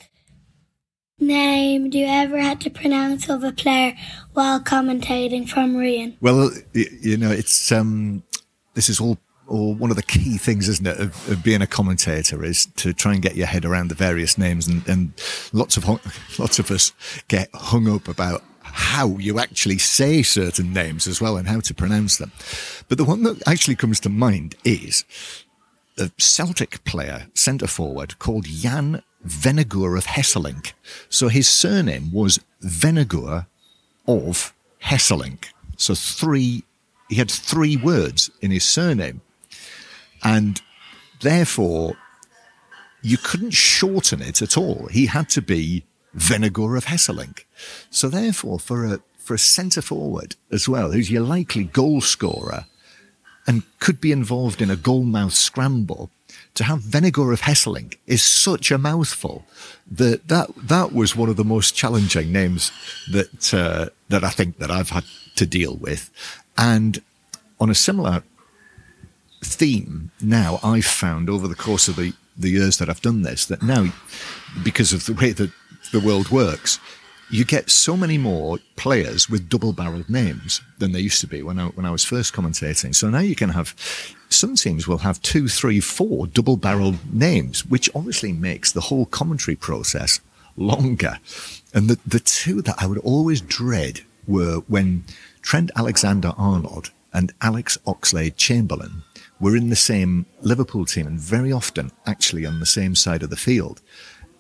name 1.20 1.90
do 1.90 2.00
you 2.00 2.08
ever 2.08 2.40
had 2.40 2.62
to 2.62 2.70
pronounce 2.70 3.30
of 3.30 3.44
a 3.44 3.52
player 3.52 3.96
while 4.34 4.60
commentating 4.60 5.48
from 5.48 5.76
Rian? 5.76 6.16
Well, 6.22 6.52
you 6.74 7.18
know, 7.18 7.32
it's 7.32 7.72
um, 7.72 8.24
this 8.74 8.90
is 8.90 9.00
all 9.00 9.18
or 9.48 9.76
one 9.76 9.90
of 9.90 9.96
the 9.96 10.04
key 10.04 10.38
things, 10.38 10.70
isn't 10.70 10.88
it, 10.88 11.00
of, 11.00 11.30
of, 11.30 11.44
being 11.44 11.62
a 11.62 11.68
commentator 11.68 12.44
is 12.44 12.68
to 12.78 12.94
try 12.94 13.14
and 13.14 13.22
get 13.22 13.36
your 13.36 13.48
head 13.48 13.66
around 13.66 13.90
the 13.90 13.96
various 13.96 14.38
names, 14.38 14.68
and, 14.68 14.88
and 14.88 15.14
lots 15.52 15.78
of 15.78 15.86
lots 16.40 16.60
of 16.60 16.72
us 16.72 16.92
get 17.28 17.50
hung 17.54 17.88
up 17.88 18.08
about 18.08 18.44
how 18.62 19.18
you 19.18 19.40
actually 19.40 19.78
say 19.78 20.24
certain 20.24 20.74
names 20.74 21.06
as 21.06 21.22
well 21.22 21.38
and 21.38 21.48
how 21.48 21.60
to 21.60 21.74
pronounce 21.74 22.18
them. 22.18 22.32
But 22.88 22.98
the 22.98 23.04
one 23.04 23.24
that 23.24 23.48
actually 23.48 23.76
comes 23.76 24.00
to 24.02 24.10
mind 24.10 24.56
is 24.64 25.06
a 25.98 26.10
Celtic 26.18 26.84
player, 26.84 27.28
centre 27.36 27.68
forward, 27.68 28.18
called 28.20 28.46
Jan 28.46 29.04
Vennegoor 29.26 29.98
of 29.98 30.06
Hesselink. 30.06 30.74
So 31.10 31.28
his 31.28 31.48
surname 31.48 32.12
was 32.12 32.40
Vennegoor 32.62 33.46
of 34.08 34.54
Hesselink. 34.84 35.46
So 35.78 35.94
three, 35.94 36.64
he 37.10 37.16
had 37.16 37.30
three 37.30 37.78
words 37.78 38.32
in 38.42 38.52
his 38.52 38.64
surname. 38.64 39.22
And 40.24 40.62
therefore, 41.22 41.98
you 43.02 43.18
couldn't 43.18 43.52
shorten 43.52 44.22
it 44.22 44.42
at 44.42 44.58
all. 44.58 44.88
He 44.88 45.08
had 45.08 45.30
to 45.30 45.42
be 45.42 45.84
Vennegoor 46.16 46.78
of 46.78 46.86
Hesselink. 46.86 47.44
So 47.90 48.08
therefore, 48.08 48.60
for 48.60 48.86
a, 48.86 49.00
for 49.18 49.34
a 49.34 49.40
centre 49.40 49.82
forward 49.82 50.36
as 50.52 50.70
well, 50.70 50.92
who's 50.92 51.12
your 51.12 51.24
likely 51.24 51.66
goal 51.66 52.02
scorer 52.02 52.66
and 53.46 53.64
could 53.80 54.00
be 54.00 54.12
involved 54.12 54.62
in 54.62 54.72
a 54.72 54.76
goal 54.76 55.04
mouth 55.04 55.34
scramble, 55.34 56.10
to 56.56 56.64
have 56.64 56.80
Vennegoor 56.80 57.34
of 57.34 57.42
Hesselink 57.42 57.98
is 58.08 58.22
such 58.22 58.72
a 58.72 58.78
mouthful 58.78 59.46
that 59.90 60.28
that, 60.28 60.50
that 60.56 60.94
was 60.94 61.16
one 61.16 61.30
of 61.30 61.36
the 61.36 61.44
most 61.44 61.76
challenging 61.76 62.32
names 62.32 62.72
that, 63.12 63.54
uh, 63.54 63.90
that 64.10 64.24
I 64.24 64.30
think 64.30 64.60
that 64.60 64.72
I've 64.72 64.90
had 64.90 65.04
to 65.36 65.46
deal 65.46 65.76
with. 65.76 66.10
And 66.58 67.02
on 67.60 67.70
a 67.70 67.76
similar 67.76 68.24
theme 69.44 70.12
now 70.22 70.60
I've 70.64 70.86
found 70.86 71.30
over 71.30 71.48
the 71.48 71.56
course 71.56 71.88
of 71.88 71.96
the, 71.96 72.14
the 72.38 72.50
years 72.50 72.78
that 72.78 72.90
I've 72.90 73.02
done 73.02 73.22
this 73.22 73.46
that 73.46 73.62
now, 73.62 73.94
because 74.64 74.94
of 74.94 75.06
the 75.06 75.14
way 75.14 75.32
that 75.32 75.52
the 75.92 76.00
world 76.00 76.30
works, 76.30 76.80
you 77.30 77.46
get 77.46 77.70
so 77.70 77.98
many 77.98 78.18
more 78.18 78.60
players 78.76 79.30
with 79.30 79.50
double 79.50 79.74
barreled 79.74 80.10
names 80.10 80.62
than 80.78 80.92
there 80.92 81.02
used 81.02 81.22
to 81.22 81.28
be 81.28 81.42
when 81.42 81.58
I, 81.58 81.66
when 81.68 81.86
I 81.86 81.92
was 81.92 82.04
first 82.04 82.34
commentating. 82.34 82.94
So 82.94 83.10
now 83.10 83.20
you 83.20 83.36
can 83.36 83.50
have, 83.50 83.76
some 84.30 84.56
teams 84.56 84.88
will 84.88 85.00
have 85.00 85.22
two, 85.22 85.48
three, 85.48 85.80
four 85.80 86.28
double 86.28 86.58
barreled 86.58 86.98
names, 87.12 87.66
which 87.66 87.90
obviously 87.96 88.34
makes 88.34 88.72
the 88.72 88.82
whole 88.82 89.06
commentary 89.08 89.56
process 89.56 90.20
longer. 90.56 91.18
And 91.74 91.90
the, 91.90 92.00
the 92.06 92.20
two 92.20 92.62
that 92.62 92.76
I 92.78 92.86
would 92.86 93.00
always 93.00 93.42
dread 93.42 94.02
were 94.28 94.58
when 94.68 95.04
Trent 95.42 95.72
Alexander 95.76 96.34
Arnold 96.38 96.92
and 97.12 97.34
Alex 97.42 97.78
Oxlade 97.86 98.38
Chamberlain 98.38 99.04
were 99.44 99.58
in 99.58 99.70
the 99.70 99.76
same 99.76 100.26
Liverpool 100.42 100.86
team 100.86 101.06
and 101.06 101.20
very 101.20 101.52
often 101.52 101.92
actually 102.06 102.46
on 102.46 102.62
the 102.62 102.66
same 102.66 102.96
side 102.96 103.22
of 103.22 103.30
the 103.30 103.36
field. 103.36 103.82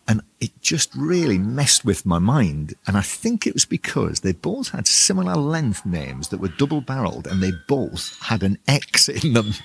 And 0.07 0.21
it 0.39 0.61
just 0.61 0.95
really 0.95 1.37
messed 1.37 1.83
with 1.83 2.05
my 2.05 2.19
mind. 2.19 2.75
And 2.87 2.95
I 2.95 3.01
think 3.01 3.45
it 3.45 3.53
was 3.53 3.65
because 3.65 4.21
they 4.21 4.31
both 4.31 4.69
had 4.69 4.87
similar 4.87 5.35
length 5.35 5.85
names 5.85 6.29
that 6.29 6.39
were 6.39 6.47
double 6.47 6.79
barreled 6.79 7.27
and 7.27 7.43
they 7.43 7.51
both 7.67 8.17
had 8.21 8.43
an 8.43 8.57
X 8.67 9.09
in 9.09 9.33
them. 9.33 9.53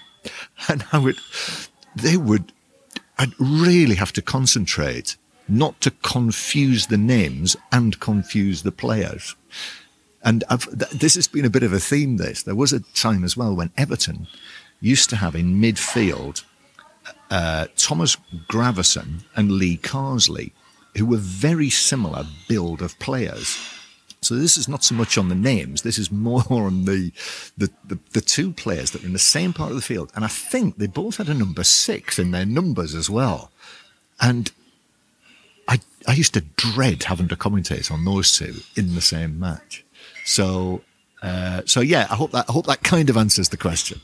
And 0.69 0.85
I 0.93 0.99
would, 0.99 1.17
they 1.95 2.17
would, 2.17 2.53
I'd 3.17 3.33
really 3.39 3.95
have 3.95 4.13
to 4.15 4.21
concentrate 4.21 5.17
not 5.49 5.81
to 5.83 5.93
confuse 5.93 6.89
the 6.89 6.99
names 6.99 7.57
and 7.71 7.99
confuse 8.01 8.63
the 8.63 8.73
players. 8.73 9.37
And 10.23 10.43
I've, 10.51 10.67
this 10.99 11.15
has 11.15 11.29
been 11.29 11.45
a 11.45 11.51
bit 11.51 11.63
of 11.63 11.73
a 11.73 11.79
theme, 11.79 12.17
this. 12.17 12.43
There 12.43 12.57
was 12.57 12.73
a 12.73 12.81
time 12.81 13.23
as 13.23 13.37
well 13.37 13.55
when 13.55 13.71
Everton 13.79 14.27
used 14.81 15.11
to 15.11 15.17
have 15.17 15.35
in 15.35 15.61
midfield 15.61 16.45
uh, 17.31 17.67
Thomas 17.77 18.17
Gravesen 18.49 19.25
and 19.37 19.53
Lee 19.53 19.77
Carsley, 19.77 20.53
who 20.97 21.07
were 21.07 21.19
very 21.19 21.71
similar 21.71 22.25
build 22.49 22.83
of 22.83 22.99
players. 22.99 23.59
So 24.21 24.35
this 24.35 24.57
is 24.57 24.69
not 24.69 24.83
so 24.83 24.95
much 24.95 25.17
on 25.17 25.29
the 25.29 25.35
names. 25.35 25.83
This 25.83 25.99
is 25.99 26.11
more 26.11 26.43
on 26.51 26.85
the, 26.85 27.13
the, 27.57 27.71
the, 27.87 27.99
the, 28.13 28.21
two 28.21 28.53
players 28.53 28.91
that 28.91 29.03
are 29.03 29.07
in 29.07 29.13
the 29.13 29.19
same 29.19 29.53
part 29.53 29.71
of 29.71 29.77
the 29.77 29.83
field. 29.83 30.11
And 30.15 30.25
I 30.25 30.29
think 30.29 30.77
they 30.77 30.87
both 30.87 31.19
had 31.19 31.29
a 31.29 31.35
number 31.35 31.65
six 31.65 32.19
in 32.19 32.31
their 32.33 32.47
numbers 32.47 32.95
as 32.95 33.09
well. 33.09 33.51
And 34.21 34.51
I, 35.69 35.81
I 36.07 36.15
used 36.15 36.35
to 36.35 36.41
dread 36.41 37.05
having 37.05 37.29
to 37.29 37.37
commentate 37.37 37.93
on 37.93 38.05
those 38.05 38.37
two 38.37 38.57
in 38.77 38.95
the 38.95 39.01
same 39.01 39.39
match. 39.39 39.85
So, 40.25 40.83
uh, 41.23 41.63
so 41.67 41.81
yeah, 41.81 42.07
I 42.11 42.17
hope 42.17 42.33
that, 42.33 42.47
I 42.49 42.53
hope 42.53 42.67
that 42.67 42.83
kind 42.83 43.09
of 43.11 43.17
answers 43.17 43.51
the 43.51 43.57
question. 43.57 44.01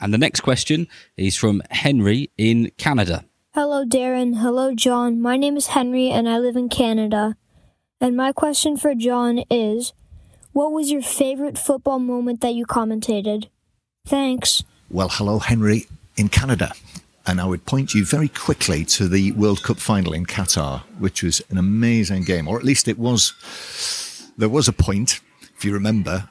And 0.00 0.12
the 0.12 0.18
next 0.18 0.40
question 0.40 0.88
is 1.16 1.36
from 1.36 1.62
Henry 1.70 2.30
in 2.36 2.70
Canada. 2.76 3.24
Hello, 3.54 3.84
Darren. 3.84 4.38
Hello, 4.40 4.74
John. 4.74 5.20
My 5.20 5.36
name 5.36 5.56
is 5.56 5.68
Henry 5.68 6.10
and 6.10 6.28
I 6.28 6.38
live 6.38 6.56
in 6.56 6.68
Canada. 6.68 7.36
And 8.00 8.16
my 8.16 8.32
question 8.32 8.76
for 8.76 8.94
John 8.94 9.42
is 9.50 9.94
What 10.52 10.72
was 10.72 10.90
your 10.90 11.02
favorite 11.02 11.56
football 11.56 11.98
moment 11.98 12.42
that 12.42 12.54
you 12.54 12.66
commentated? 12.66 13.48
Thanks. 14.06 14.62
Well, 14.90 15.08
hello, 15.10 15.38
Henry 15.38 15.86
in 16.16 16.28
Canada. 16.28 16.72
And 17.26 17.40
I 17.40 17.46
would 17.46 17.66
point 17.66 17.94
you 17.94 18.04
very 18.04 18.28
quickly 18.28 18.84
to 18.84 19.08
the 19.08 19.32
World 19.32 19.62
Cup 19.62 19.78
final 19.78 20.12
in 20.12 20.26
Qatar, 20.26 20.82
which 20.98 21.22
was 21.22 21.42
an 21.50 21.58
amazing 21.58 22.22
game, 22.22 22.46
or 22.46 22.56
at 22.58 22.64
least 22.64 22.86
it 22.86 22.98
was. 22.98 23.32
There 24.36 24.48
was 24.48 24.68
a 24.68 24.72
point, 24.72 25.20
if 25.56 25.64
you 25.64 25.72
remember, 25.72 26.28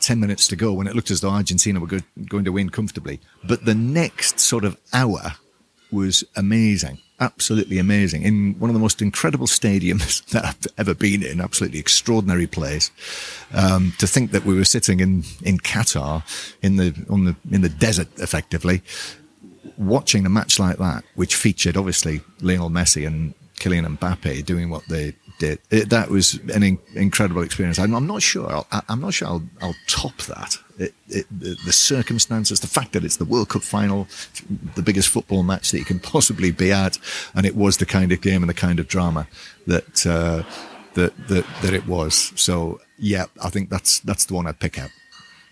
10 0.00 0.20
minutes 0.20 0.48
to 0.48 0.56
go 0.56 0.72
when 0.72 0.86
it 0.86 0.94
looked 0.94 1.10
as 1.10 1.20
though 1.20 1.30
Argentina 1.30 1.80
were 1.80 2.00
going 2.28 2.44
to 2.44 2.52
win 2.52 2.70
comfortably. 2.70 3.20
But 3.44 3.64
the 3.64 3.74
next 3.74 4.40
sort 4.40 4.64
of 4.64 4.76
hour 4.92 5.36
was 5.90 6.24
amazing, 6.36 6.98
absolutely 7.20 7.78
amazing, 7.78 8.22
in 8.22 8.58
one 8.58 8.70
of 8.70 8.74
the 8.74 8.80
most 8.80 9.02
incredible 9.02 9.46
stadiums 9.46 10.24
that 10.30 10.44
I've 10.44 10.66
ever 10.78 10.94
been 10.94 11.22
in, 11.22 11.40
absolutely 11.40 11.78
extraordinary 11.78 12.46
place. 12.46 12.90
Um, 13.52 13.92
to 13.98 14.06
think 14.06 14.32
that 14.32 14.44
we 14.44 14.56
were 14.56 14.64
sitting 14.64 15.00
in, 15.00 15.24
in 15.42 15.58
Qatar, 15.58 16.22
in 16.62 16.76
the, 16.76 16.94
on 17.10 17.24
the, 17.24 17.36
in 17.50 17.60
the 17.60 17.68
desert 17.68 18.08
effectively, 18.18 18.82
watching 19.76 20.26
a 20.26 20.30
match 20.30 20.58
like 20.58 20.78
that, 20.78 21.04
which 21.14 21.34
featured 21.34 21.76
obviously 21.76 22.22
Lionel 22.40 22.70
Messi 22.70 23.06
and 23.06 23.34
Kylian 23.62 23.96
Mbappe 23.96 24.44
doing 24.44 24.70
what 24.70 24.86
they 24.88 25.14
did. 25.38 25.58
It, 25.70 25.90
that 25.90 26.10
was 26.10 26.34
an 26.54 26.62
in, 26.62 26.78
incredible 26.94 27.42
experience. 27.42 27.78
I'm, 27.78 27.94
I'm, 27.94 28.06
not 28.06 28.22
sure. 28.22 28.50
I'll, 28.50 28.66
I'm 28.88 29.00
not 29.00 29.14
sure 29.14 29.28
I'll, 29.28 29.42
I'll 29.60 29.76
top 29.86 30.16
that. 30.22 30.56
It, 30.78 30.94
it, 31.08 31.26
the, 31.30 31.56
the, 31.64 31.72
circumstances, 31.72 32.60
the 32.60 32.66
fact 32.66 32.92
that 32.92 33.04
it's 33.04 33.16
the 33.16 33.24
World 33.24 33.48
Cup 33.48 33.62
final, 33.62 34.08
the 34.74 34.82
biggest 34.82 35.08
football 35.08 35.42
match 35.42 35.70
that 35.70 35.78
you 35.78 35.84
can 35.84 36.00
possibly 36.00 36.50
be 36.50 36.72
at, 36.72 36.98
and 37.34 37.46
it 37.46 37.56
was 37.56 37.76
the 37.76 37.86
kind 37.86 38.12
of 38.12 38.20
game 38.20 38.42
and 38.42 38.48
the 38.48 38.54
kind 38.54 38.80
of 38.80 38.88
drama 38.88 39.26
that 39.66 40.06
uh, 40.06 40.42
that, 40.94 41.28
that 41.28 41.46
that 41.62 41.74
it 41.74 41.86
was. 41.86 42.32
So 42.36 42.80
yeah, 42.98 43.26
I 43.42 43.50
think 43.50 43.70
that's 43.70 44.00
that's 44.00 44.24
the 44.26 44.34
one 44.34 44.46
I'd 44.46 44.60
pick 44.60 44.78
out. 44.78 44.90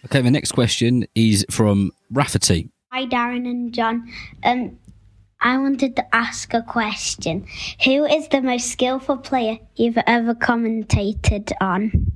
Okay, 0.06 0.22
the 0.22 0.30
next 0.30 0.52
question 0.52 1.06
is 1.14 1.44
from 1.50 1.92
Rafferty. 2.10 2.70
Hi, 2.92 3.06
Darren 3.06 3.48
and 3.48 3.72
John. 3.72 4.10
Um, 4.42 4.78
I 5.42 5.56
wanted 5.56 5.96
to 5.96 6.14
ask 6.14 6.52
a 6.52 6.62
question. 6.62 7.46
Who 7.84 8.04
is 8.04 8.28
the 8.28 8.42
most 8.42 8.70
skillful 8.70 9.18
player 9.18 9.58
you've 9.74 9.98
ever 10.06 10.34
commentated 10.34 11.52
on? 11.60 12.12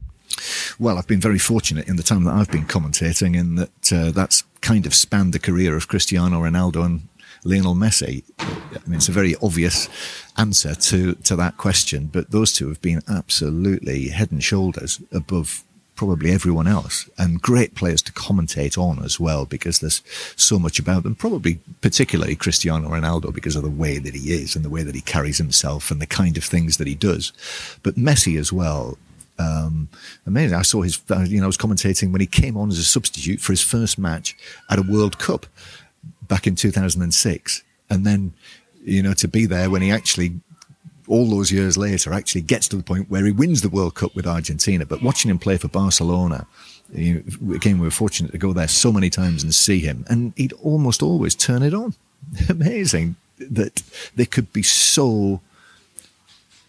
Well, 0.79 0.99
I've 0.99 1.07
been 1.07 1.21
very 1.21 1.39
fortunate 1.39 1.89
in 1.89 1.97
the 1.97 2.03
time 2.03 2.25
that 2.25 2.35
I've 2.35 2.51
been 2.51 2.67
commentating 2.67 3.37
in 3.37 3.55
that 3.55 3.93
uh, 3.93 4.11
that's 4.11 4.43
kind 4.61 4.87
of 4.87 4.95
spanned 4.95 5.33
the 5.33 5.39
career 5.39 5.77
of 5.77 5.89
Cristiano 5.89 6.41
Ronaldo 6.41 6.85
and 6.85 7.09
Lionel 7.45 7.75
Messi. 7.75 8.25
I 8.39 8.79
mean, 8.87 8.97
it's 8.97 9.09
a 9.09 9.13
very 9.13 9.37
obvious 9.43 9.89
answer 10.37 10.75
to, 10.75 11.15
to 11.15 11.37
that 11.37 11.57
question, 11.57 12.11
but 12.13 12.31
those 12.31 12.53
two 12.53 12.69
have 12.69 12.81
been 12.83 13.03
absolutely 13.09 14.09
head 14.09 14.33
and 14.33 14.43
shoulders 14.43 15.01
above 15.13 15.65
probably 15.97 16.33
everyone 16.33 16.67
else 16.67 17.09
and 17.19 17.41
great 17.41 17.75
players 17.75 18.03
to 18.03 18.13
commentate 18.13 18.77
on 18.77 19.03
as 19.05 19.21
well 19.21 19.45
because 19.45 19.79
there's 19.79 20.03
so 20.37 20.59
much 20.59 20.79
about 20.79 21.03
them. 21.03 21.15
Probably 21.15 21.61
particularly 21.81 22.35
Cristiano 22.35 22.89
Ronaldo 22.89 23.33
because 23.33 23.57
of 23.57 23.63
the 23.63 23.71
way 23.71 23.99
that 23.99 24.15
he 24.15 24.33
is 24.33 24.57
and 24.57 24.65
the 24.65 24.71
way 24.71 24.83
that 24.83 24.95
he 24.95 25.01
carries 25.01 25.39
himself 25.39 25.91
and 25.91 26.01
the 26.01 26.07
kind 26.07 26.37
of 26.37 26.45
things 26.45 26.77
that 26.79 26.87
he 26.87 26.95
does. 26.95 27.33
But 27.83 27.97
Messi 27.97 28.39
as 28.39 28.53
well. 28.53 28.99
Um, 29.39 29.89
amazing. 30.27 30.57
I 30.57 30.63
saw 30.63 30.83
his, 30.83 31.01
uh, 31.11 31.21
you 31.21 31.39
know, 31.39 31.45
I 31.45 31.49
was 31.49 31.57
commentating 31.57 32.13
when 32.13 32.21
he 32.21 32.27
came 32.27 32.57
on 32.57 32.71
as 32.71 32.79
a 32.79 32.85
substitute 32.85 33.41
for 33.41 33.53
his 33.53 33.63
first 33.63 33.99
match 33.99 34.37
at 34.71 34.79
a 34.79 34.83
World 34.83 35.19
Cup 35.19 35.47
back 36.23 36.47
in 36.47 36.55
2006. 36.55 37.63
And 37.91 38.07
then, 38.07 38.33
you 38.85 39.03
know, 39.03 39.13
to 39.15 39.29
be 39.29 39.47
there 39.47 39.71
when 39.71 39.83
he 39.83 39.91
actually 39.91 40.41
all 41.07 41.29
those 41.29 41.53
years 41.53 41.77
later 41.77 42.13
actually 42.13 42.41
gets 42.43 42.69
to 42.69 42.77
the 42.77 42.83
point 42.83 43.11
where 43.11 43.25
he 43.25 43.33
wins 43.33 43.63
the 43.63 43.69
World 43.69 43.95
Cup 43.95 44.15
with 44.15 44.27
Argentina. 44.27 44.87
But 44.87 45.03
watching 45.03 45.31
him 45.31 45.39
play 45.39 45.57
for 45.57 45.69
Barcelona, 45.69 46.47
again, 46.93 47.79
we 47.79 47.87
were 47.87 47.91
fortunate 47.91 48.33
to 48.33 48.39
go 48.39 48.53
there 48.53 48.69
so 48.69 48.93
many 48.93 49.11
times 49.11 49.43
and 49.43 49.55
see 49.55 49.81
him, 49.81 50.05
and 50.09 50.33
he'd 50.37 50.53
almost 50.55 51.03
always 51.03 51.35
turn 51.35 51.63
it 51.63 51.75
on. 51.75 51.95
Amazing 52.49 53.17
that 53.39 53.83
they 54.15 54.25
could 54.25 54.53
be 54.53 54.63
so 54.63 55.41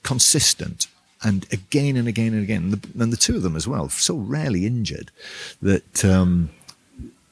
consistent 0.03 0.87
and 1.23 1.45
again 1.51 1.95
and 1.95 2.07
again 2.07 2.33
and 2.33 2.43
again, 2.43 2.63
and 2.63 2.73
the, 2.73 3.03
and 3.03 3.13
the 3.13 3.17
two 3.17 3.35
of 3.35 3.41
them 3.41 3.55
as 3.55 3.67
well, 3.67 3.89
so 3.89 4.15
rarely 4.15 4.65
injured 4.65 5.11
that 5.61 6.05
um, 6.05 6.49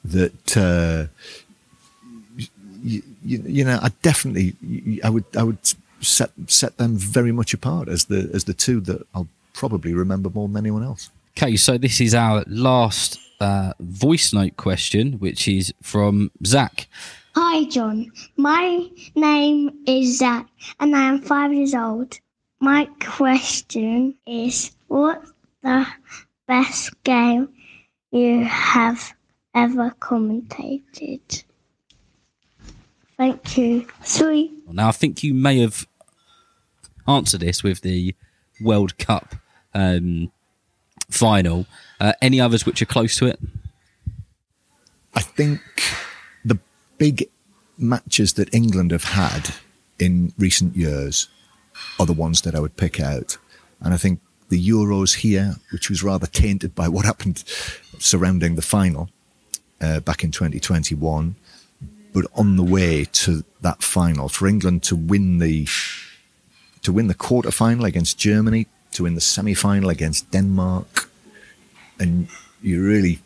that. 0.04 0.56
Uh, 0.56 1.06
you, 2.82 3.02
you, 3.24 3.42
you 3.46 3.64
know, 3.64 3.78
I 3.80 3.88
definitely, 4.02 4.54
I 5.02 5.08
would, 5.08 5.24
I 5.34 5.42
would 5.42 5.58
set 6.00 6.30
set 6.46 6.76
them 6.76 6.96
very 6.96 7.32
much 7.32 7.54
apart 7.54 7.88
as 7.88 8.06
the 8.06 8.30
as 8.32 8.44
the 8.44 8.54
two 8.54 8.80
that 8.80 9.06
I'll 9.14 9.28
probably 9.52 9.94
remember 9.94 10.30
more 10.30 10.48
than 10.48 10.56
anyone 10.56 10.82
else. 10.82 11.10
Okay, 11.36 11.56
so 11.56 11.78
this 11.78 12.00
is 12.00 12.14
our 12.14 12.44
last 12.46 13.18
uh, 13.40 13.72
voice 13.80 14.32
note 14.32 14.56
question, 14.56 15.14
which 15.14 15.48
is 15.48 15.72
from 15.82 16.30
Zach. 16.46 16.86
Hi, 17.34 17.64
John. 17.64 18.12
My 18.36 18.88
name 19.16 19.70
is 19.86 20.18
Zach, 20.18 20.46
and 20.78 20.94
I 20.94 21.08
am 21.08 21.20
five 21.20 21.52
years 21.52 21.74
old. 21.74 22.18
My 22.60 22.88
question 23.00 24.14
is 24.26 24.70
What's 24.86 25.32
the 25.62 25.86
best 26.46 27.02
game 27.02 27.48
you 28.12 28.44
have 28.44 29.12
ever 29.54 29.92
commentated? 29.98 31.44
Thank 33.24 33.56
you. 33.56 33.86
Sweet. 34.02 34.52
Now, 34.70 34.88
I 34.88 34.92
think 34.92 35.22
you 35.22 35.32
may 35.32 35.58
have 35.60 35.86
answered 37.08 37.40
this 37.40 37.62
with 37.62 37.80
the 37.80 38.14
World 38.60 38.98
Cup 38.98 39.36
um, 39.72 40.30
final. 41.08 41.64
Uh, 41.98 42.12
any 42.20 42.38
others 42.38 42.66
which 42.66 42.82
are 42.82 42.86
close 42.86 43.16
to 43.16 43.26
it? 43.26 43.40
I 45.14 45.22
think 45.22 45.62
the 46.44 46.58
big 46.98 47.30
matches 47.78 48.34
that 48.34 48.52
England 48.52 48.90
have 48.90 49.04
had 49.04 49.54
in 49.98 50.34
recent 50.36 50.76
years 50.76 51.28
are 51.98 52.04
the 52.04 52.12
ones 52.12 52.42
that 52.42 52.54
I 52.54 52.60
would 52.60 52.76
pick 52.76 53.00
out. 53.00 53.38
And 53.80 53.94
I 53.94 53.96
think 53.96 54.20
the 54.50 54.68
Euros 54.68 55.14
here, 55.14 55.56
which 55.72 55.88
was 55.88 56.02
rather 56.02 56.26
tainted 56.26 56.74
by 56.74 56.88
what 56.88 57.06
happened 57.06 57.42
surrounding 57.98 58.56
the 58.56 58.60
final 58.60 59.08
uh, 59.80 60.00
back 60.00 60.24
in 60.24 60.30
2021, 60.30 61.36
but 62.14 62.24
on 62.34 62.56
the 62.56 62.62
way 62.62 63.04
to 63.04 63.44
that 63.60 63.82
final 63.82 64.30
for 64.30 64.46
England 64.46 64.82
to 64.84 64.96
win 64.96 65.38
the 65.40 65.66
to 66.84 66.92
win 66.92 67.08
the 67.08 67.14
quarter 67.14 67.50
final 67.50 67.84
against 67.84 68.18
Germany, 68.18 68.66
to 68.92 69.02
win 69.02 69.14
the 69.14 69.20
semi 69.20 69.54
final 69.54 69.90
against 69.90 70.30
Denmark. 70.30 71.10
And 71.98 72.28
you 72.62 72.82
really, 72.82 73.18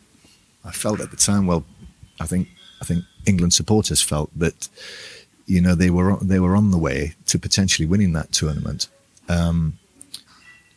I 0.65 0.71
felt 0.71 0.99
at 0.99 1.11
the 1.11 1.17
time, 1.17 1.45
well, 1.45 1.63
I 2.19 2.25
think, 2.25 2.47
I 2.81 2.85
think 2.85 3.03
England 3.25 3.53
supporters 3.53 4.01
felt 4.01 4.29
that, 4.37 4.69
you 5.45 5.61
know, 5.61 5.75
they 5.75 5.89
were, 5.89 6.17
they 6.21 6.39
were 6.39 6.55
on 6.55 6.71
the 6.71 6.77
way 6.77 7.15
to 7.27 7.39
potentially 7.39 7.85
winning 7.87 8.13
that 8.13 8.31
tournament. 8.31 8.87
Um, 9.27 9.77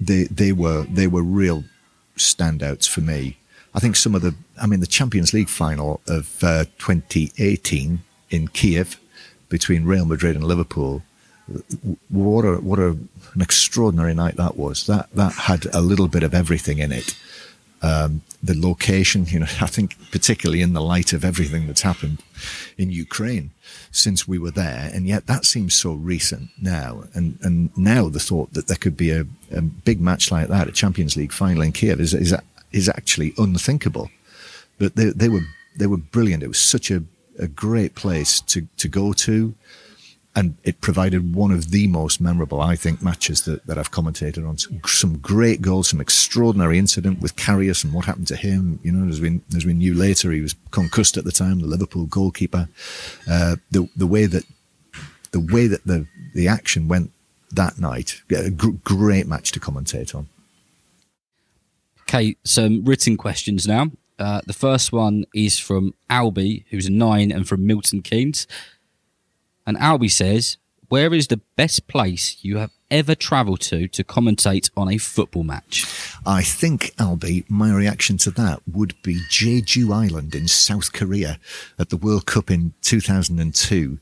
they, 0.00 0.24
they 0.24 0.52
were, 0.52 0.84
they 0.84 1.06
were 1.06 1.22
real 1.22 1.64
standouts 2.16 2.88
for 2.88 3.00
me. 3.00 3.38
I 3.74 3.80
think 3.80 3.96
some 3.96 4.14
of 4.14 4.22
the, 4.22 4.34
I 4.60 4.66
mean, 4.66 4.80
the 4.80 4.86
Champions 4.86 5.32
League 5.32 5.48
final 5.48 6.00
of 6.06 6.42
uh, 6.44 6.64
2018 6.78 8.00
in 8.30 8.48
Kiev 8.48 9.00
between 9.48 9.84
Real 9.84 10.04
Madrid 10.04 10.36
and 10.36 10.44
Liverpool 10.44 11.02
what 12.08 12.44
a 12.44 12.56
what 12.56 12.78
a, 12.78 12.88
an 13.34 13.40
extraordinary 13.40 14.14
night 14.14 14.36
that 14.36 14.56
was. 14.56 14.86
That 14.86 15.10
that 15.14 15.32
had 15.32 15.66
a 15.74 15.80
little 15.80 16.08
bit 16.08 16.22
of 16.22 16.34
everything 16.34 16.78
in 16.78 16.92
it. 16.92 17.16
Um, 17.84 18.22
the 18.40 18.54
location, 18.54 19.26
you 19.26 19.40
know, 19.40 19.46
I 19.60 19.66
think 19.66 19.96
particularly 20.12 20.62
in 20.62 20.72
the 20.72 20.80
light 20.80 21.12
of 21.12 21.24
everything 21.24 21.66
that's 21.66 21.82
happened 21.82 22.22
in 22.78 22.90
Ukraine 22.90 23.50
since 23.90 24.28
we 24.28 24.38
were 24.38 24.52
there, 24.52 24.90
and 24.94 25.06
yet 25.06 25.26
that 25.26 25.44
seems 25.44 25.74
so 25.74 25.92
recent 25.92 26.50
now. 26.60 27.04
And 27.14 27.38
and 27.42 27.76
now 27.76 28.08
the 28.08 28.20
thought 28.20 28.52
that 28.54 28.68
there 28.68 28.76
could 28.76 28.96
be 28.96 29.10
a, 29.10 29.26
a 29.50 29.62
big 29.62 30.00
match 30.00 30.30
like 30.30 30.48
that, 30.48 30.68
a 30.68 30.72
Champions 30.72 31.16
League 31.16 31.32
final 31.32 31.62
in 31.62 31.72
Kiev, 31.72 32.00
is 32.00 32.14
is 32.14 32.34
is 32.72 32.88
actually 32.88 33.34
unthinkable. 33.38 34.10
But 34.78 34.96
they 34.96 35.06
they 35.06 35.28
were 35.28 35.46
they 35.76 35.86
were 35.86 35.98
brilliant. 35.98 36.42
It 36.42 36.48
was 36.48 36.58
such 36.58 36.90
a 36.90 37.02
a 37.38 37.46
great 37.46 37.94
place 37.94 38.40
to 38.40 38.68
to 38.76 38.88
go 38.88 39.12
to 39.12 39.54
and 40.34 40.56
it 40.64 40.80
provided 40.80 41.34
one 41.34 41.50
of 41.50 41.70
the 41.70 41.86
most 41.88 42.20
memorable, 42.20 42.60
I 42.60 42.74
think, 42.74 43.02
matches 43.02 43.42
that, 43.42 43.66
that 43.66 43.76
I've 43.76 43.90
commentated 43.90 44.48
on. 44.48 44.56
Some, 44.56 44.80
some 44.86 45.18
great 45.18 45.60
goals, 45.60 45.88
some 45.88 46.00
extraordinary 46.00 46.78
incident 46.78 47.20
with 47.20 47.36
Karius 47.36 47.84
and 47.84 47.92
what 47.92 48.06
happened 48.06 48.28
to 48.28 48.36
him. 48.36 48.80
You 48.82 48.92
know, 48.92 49.08
as 49.10 49.20
we, 49.20 49.40
as 49.54 49.66
we 49.66 49.74
knew 49.74 49.94
later, 49.94 50.30
he 50.30 50.40
was 50.40 50.54
concussed 50.70 51.18
at 51.18 51.24
the 51.24 51.32
time, 51.32 51.60
the 51.60 51.66
Liverpool 51.66 52.06
goalkeeper. 52.06 52.68
Uh, 53.30 53.56
the, 53.70 53.88
the 53.94 54.06
way 54.06 54.24
that, 54.24 54.44
the 55.32 55.40
way 55.40 55.66
that 55.66 55.84
the, 55.84 56.06
the 56.34 56.48
action 56.48 56.88
went 56.88 57.10
that 57.50 57.78
night, 57.78 58.22
a 58.30 58.50
great 58.50 59.26
match 59.26 59.52
to 59.52 59.60
commentate 59.60 60.14
on. 60.14 60.28
Okay, 62.14 62.36
some 62.44 62.84
written 62.84 63.16
questions 63.16 63.66
now. 63.66 63.90
Uh, 64.18 64.42
the 64.46 64.52
first 64.52 64.92
one 64.92 65.24
is 65.34 65.58
from 65.58 65.94
Albie, 66.10 66.64
who's 66.68 66.90
nine 66.90 67.32
and 67.32 67.48
from 67.48 67.66
Milton 67.66 68.02
Keynes. 68.02 68.46
And 69.66 69.78
Albie 69.78 70.10
says, 70.10 70.58
Where 70.90 71.14
is 71.14 71.28
the 71.28 71.40
best 71.56 71.88
place 71.88 72.36
you 72.42 72.58
have 72.58 72.70
ever 72.90 73.14
travelled 73.14 73.62
to 73.62 73.88
to 73.88 74.04
commentate 74.04 74.68
on 74.76 74.90
a 74.90 74.98
football 74.98 75.42
match? 75.42 75.86
I 76.26 76.42
think, 76.42 76.94
Albie, 76.96 77.48
my 77.48 77.74
reaction 77.74 78.18
to 78.18 78.30
that 78.32 78.60
would 78.70 78.94
be 79.02 79.14
Jeju 79.30 79.90
Island 79.90 80.34
in 80.34 80.48
South 80.48 80.92
Korea 80.92 81.38
at 81.78 81.88
the 81.88 81.96
World 81.96 82.26
Cup 82.26 82.50
in 82.50 82.74
2002. 82.82 83.98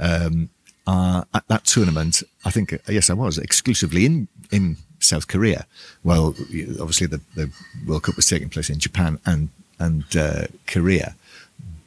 Um, 0.00 0.50
uh, 0.84 1.22
at 1.32 1.46
that 1.46 1.64
tournament, 1.64 2.24
I 2.44 2.50
think, 2.50 2.76
yes, 2.88 3.08
I 3.08 3.14
was 3.14 3.38
exclusively 3.38 4.04
in, 4.04 4.26
in 4.50 4.78
South 5.02 5.28
Korea. 5.28 5.66
Well, 6.04 6.28
obviously 6.80 7.06
the, 7.06 7.20
the 7.34 7.50
World 7.86 8.04
Cup 8.04 8.16
was 8.16 8.26
taking 8.26 8.48
place 8.48 8.70
in 8.70 8.78
Japan 8.78 9.18
and, 9.26 9.48
and 9.78 10.04
uh, 10.16 10.46
Korea 10.66 11.14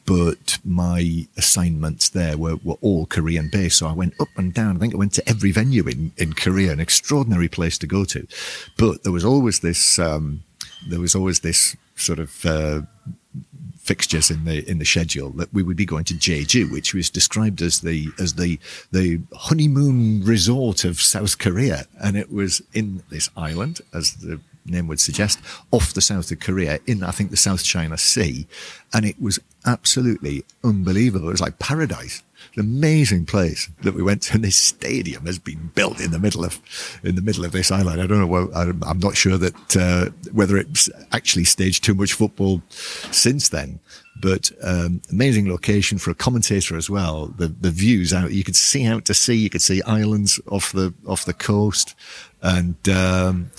but 0.06 0.60
my 0.63 1.28
assignments 1.36 2.10
there 2.10 2.38
were, 2.38 2.58
were 2.63 2.78
all 2.82 3.06
Korean 3.08 3.49
based. 3.51 3.80
So 3.80 3.88
I 3.88 3.93
went 3.93 4.13
up 4.19 4.28
and 4.38 4.54
down. 4.54 4.78
I 4.78 4.80
think 4.80 4.93
I 4.93 4.97
went 4.97 5.13
to 5.13 5.28
every 5.28 5.51
venue 5.51 5.88
in, 5.88 6.12
in 6.17 6.34
Korea, 6.34 6.71
an 6.71 6.80
extraordinary 6.80 7.47
place 7.47 7.78
to 7.80 7.88
go 7.88 8.06
to. 8.06 8.28
But 8.78 9.04
there 9.04 9.12
was 9.12 9.25
always 9.25 9.60
this, 9.60 9.97
um, 9.97 10.43
there 10.88 10.99
was 10.99 11.15
always 11.15 11.39
this 11.39 11.75
sort 11.95 12.19
of, 12.19 12.45
uh, 12.45 12.82
fixtures 13.86 14.32
in 14.32 14.45
the 14.45 14.67
in 14.69 14.80
the 14.80 14.86
schedule 14.86 15.30
that 15.30 15.54
we 15.54 15.62
would 15.62 15.78
be 15.78 15.86
going 15.86 16.04
to 16.06 16.15
Jeju, 16.15 16.71
which 16.71 16.93
was 16.93 17.10
described 17.10 17.62
as 17.62 17.82
the 17.82 18.08
as 18.19 18.34
the 18.34 18.60
the 18.91 19.21
honeymoon 19.34 20.24
resort 20.24 20.84
of 20.86 21.00
South 21.00 21.38
Korea, 21.38 21.86
and 22.04 22.17
it 22.17 22.32
was 22.32 22.62
in 22.74 23.04
this 23.10 23.30
island, 23.38 23.82
as 23.93 24.15
the 24.15 24.39
name 24.65 24.88
would 24.88 24.99
suggest, 24.99 25.39
off 25.71 25.93
the 25.93 26.01
south 26.01 26.32
of 26.32 26.39
Korea 26.39 26.80
in, 26.88 27.04
I 27.04 27.12
think, 27.12 27.32
the 27.32 27.38
South 27.38 27.63
China 27.63 27.97
Sea. 27.97 28.47
And 28.93 29.06
it 29.06 29.21
was 29.21 29.39
absolutely 29.65 30.43
unbelievable. 30.63 31.30
It 31.30 31.34
was 31.34 31.41
like 31.41 31.60
paradise. 31.60 32.23
An 32.56 32.62
amazing 32.62 33.25
place 33.25 33.69
that 33.82 33.95
we 33.95 34.04
went 34.04 34.21
to. 34.23 34.36
And 34.36 34.43
this 34.43 34.56
stadium 34.56 35.25
has 35.25 35.39
been 35.39 35.71
built 35.73 35.99
in 35.99 36.12
the 36.12 36.19
middle 36.19 36.45
of, 36.45 36.62
in 37.04 37.15
the 37.15 37.21
middle 37.21 37.43
of 37.43 37.51
this 37.51 37.71
island. 37.71 37.99
I 37.99 38.08
don't 38.08 38.30
know. 38.30 38.51
I'm 38.86 38.99
not 38.99 39.17
sure 39.17 39.38
that, 39.38 39.75
uh, 39.75 40.12
whether 40.32 40.56
it's 40.56 40.89
actually 41.12 41.45
staged 41.45 41.84
too 41.84 41.95
much 41.95 42.13
football 42.13 42.62
since 42.69 43.49
then, 43.49 43.80
but, 44.21 44.51
um, 44.63 45.01
amazing 45.12 45.49
location 45.49 45.97
for 45.97 46.12
a 46.12 46.15
commentator 46.15 46.78
as 46.78 46.89
well. 46.89 47.28
The, 47.28 47.47
the 47.47 47.71
views 47.71 48.13
out, 48.13 48.32
you 48.32 48.43
could 48.43 48.56
see 48.56 48.86
out 48.86 49.06
to 49.06 49.13
sea, 49.13 49.36
you 49.36 49.49
could 49.49 49.62
see 49.62 49.82
islands 49.82 50.39
off 50.49 50.71
the, 50.71 50.93
off 51.08 51.25
the 51.25 51.34
coast 51.34 51.95
and, 52.41 52.78
um, 52.88 53.51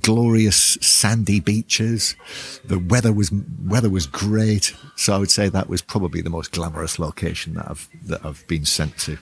glorious 0.00 0.56
sandy 0.80 1.40
beaches. 1.40 2.16
The 2.64 2.78
weather 2.78 3.12
was 3.12 3.30
weather 3.64 3.90
was 3.90 4.06
great, 4.06 4.74
so 4.96 5.12
I 5.14 5.18
would 5.18 5.30
say 5.30 5.48
that 5.48 5.68
was 5.68 5.82
probably 5.82 6.22
the 6.22 6.30
most 6.30 6.52
glamorous 6.52 6.98
location 6.98 7.54
that 7.54 7.70
I've 7.70 7.88
that 8.06 8.24
I've 8.24 8.46
been 8.48 8.64
sent 8.64 8.96
to. 9.00 9.18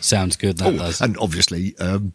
Sounds 0.00 0.36
good. 0.36 0.56
That 0.58 0.68
Oh, 0.68 0.76
does. 0.78 1.00
and 1.02 1.18
obviously 1.18 1.76
um, 1.78 2.14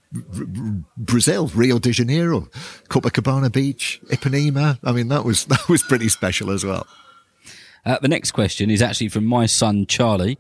Brazil, 0.97 1.47
Rio 1.53 1.77
de 1.77 1.91
Janeiro, 1.91 2.49
Copacabana 2.89 3.51
Beach, 3.51 4.01
Ipanema. 4.07 4.79
I 4.83 4.91
mean, 4.91 5.09
that 5.09 5.23
was 5.25 5.45
that 5.53 5.69
was 5.69 5.83
pretty 5.83 6.09
special 6.09 6.49
as 6.51 6.65
well. 6.65 6.87
Uh, 7.85 7.97
the 8.01 8.07
next 8.07 8.31
question 8.31 8.69
is 8.69 8.81
actually 8.81 9.09
from 9.09 9.25
my 9.25 9.45
son 9.45 9.85
Charlie, 9.87 10.37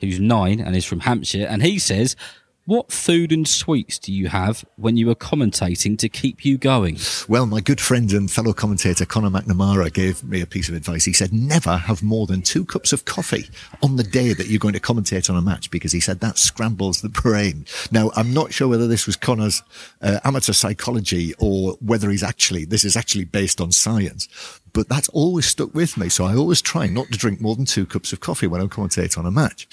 who's 0.00 0.20
nine 0.20 0.60
and 0.60 0.74
is 0.76 0.84
from 0.84 1.00
Hampshire, 1.00 1.46
and 1.48 1.62
he 1.62 1.78
says, 1.78 2.16
"What 2.64 2.92
food 2.92 3.32
and 3.32 3.46
sweets 3.46 3.98
do 3.98 4.12
you 4.12 4.28
have 4.28 4.64
when 4.76 4.96
you 4.96 5.10
are 5.10 5.14
commentating 5.14 5.98
to 5.98 6.08
keep 6.08 6.44
you 6.44 6.58
going?" 6.58 6.98
Well, 7.28 7.46
my 7.46 7.60
good 7.60 7.80
friend 7.80 8.12
and 8.12 8.30
fellow 8.30 8.52
commentator 8.52 9.04
Conor 9.04 9.30
McNamara 9.30 9.92
gave 9.92 10.22
me 10.24 10.40
a 10.40 10.46
piece 10.46 10.68
of 10.68 10.74
advice. 10.74 11.04
He 11.04 11.12
said, 11.12 11.32
never 11.32 11.76
have 11.76 12.02
more 12.02 12.26
than 12.26 12.42
two 12.42 12.64
cups 12.64 12.92
of 12.92 13.04
coffee 13.04 13.48
on 13.82 13.96
the 13.96 14.02
day 14.02 14.32
that 14.32 14.46
you're 14.46 14.58
going 14.58 14.74
to 14.74 14.80
commentate 14.80 15.28
on 15.28 15.36
a 15.36 15.42
match 15.42 15.70
because 15.70 15.92
he 15.92 16.00
said 16.00 16.20
that 16.20 16.38
scrambles 16.38 17.00
the 17.00 17.08
brain. 17.08 17.66
Now, 17.90 18.10
I'm 18.16 18.32
not 18.32 18.52
sure 18.52 18.68
whether 18.68 18.88
this 18.88 19.06
was 19.06 19.16
Conor's 19.16 19.62
uh, 20.00 20.20
amateur 20.24 20.52
psychology 20.52 21.34
or 21.38 21.72
whether 21.80 22.10
he's 22.10 22.22
actually, 22.22 22.64
this 22.64 22.84
is 22.84 22.96
actually 22.96 23.24
based 23.24 23.60
on 23.60 23.72
science. 23.72 24.28
But 24.72 24.88
that's 24.88 25.08
always 25.10 25.46
stuck 25.46 25.74
with 25.74 25.96
me. 25.96 26.08
So 26.08 26.24
I 26.24 26.34
always 26.34 26.62
try 26.62 26.86
not 26.86 27.08
to 27.08 27.18
drink 27.18 27.40
more 27.40 27.54
than 27.54 27.66
two 27.66 27.84
cups 27.84 28.12
of 28.12 28.20
coffee 28.20 28.46
when 28.46 28.60
I'm 28.60 28.70
commentate 28.70 29.18
on 29.18 29.26
a 29.26 29.30
match. 29.30 29.68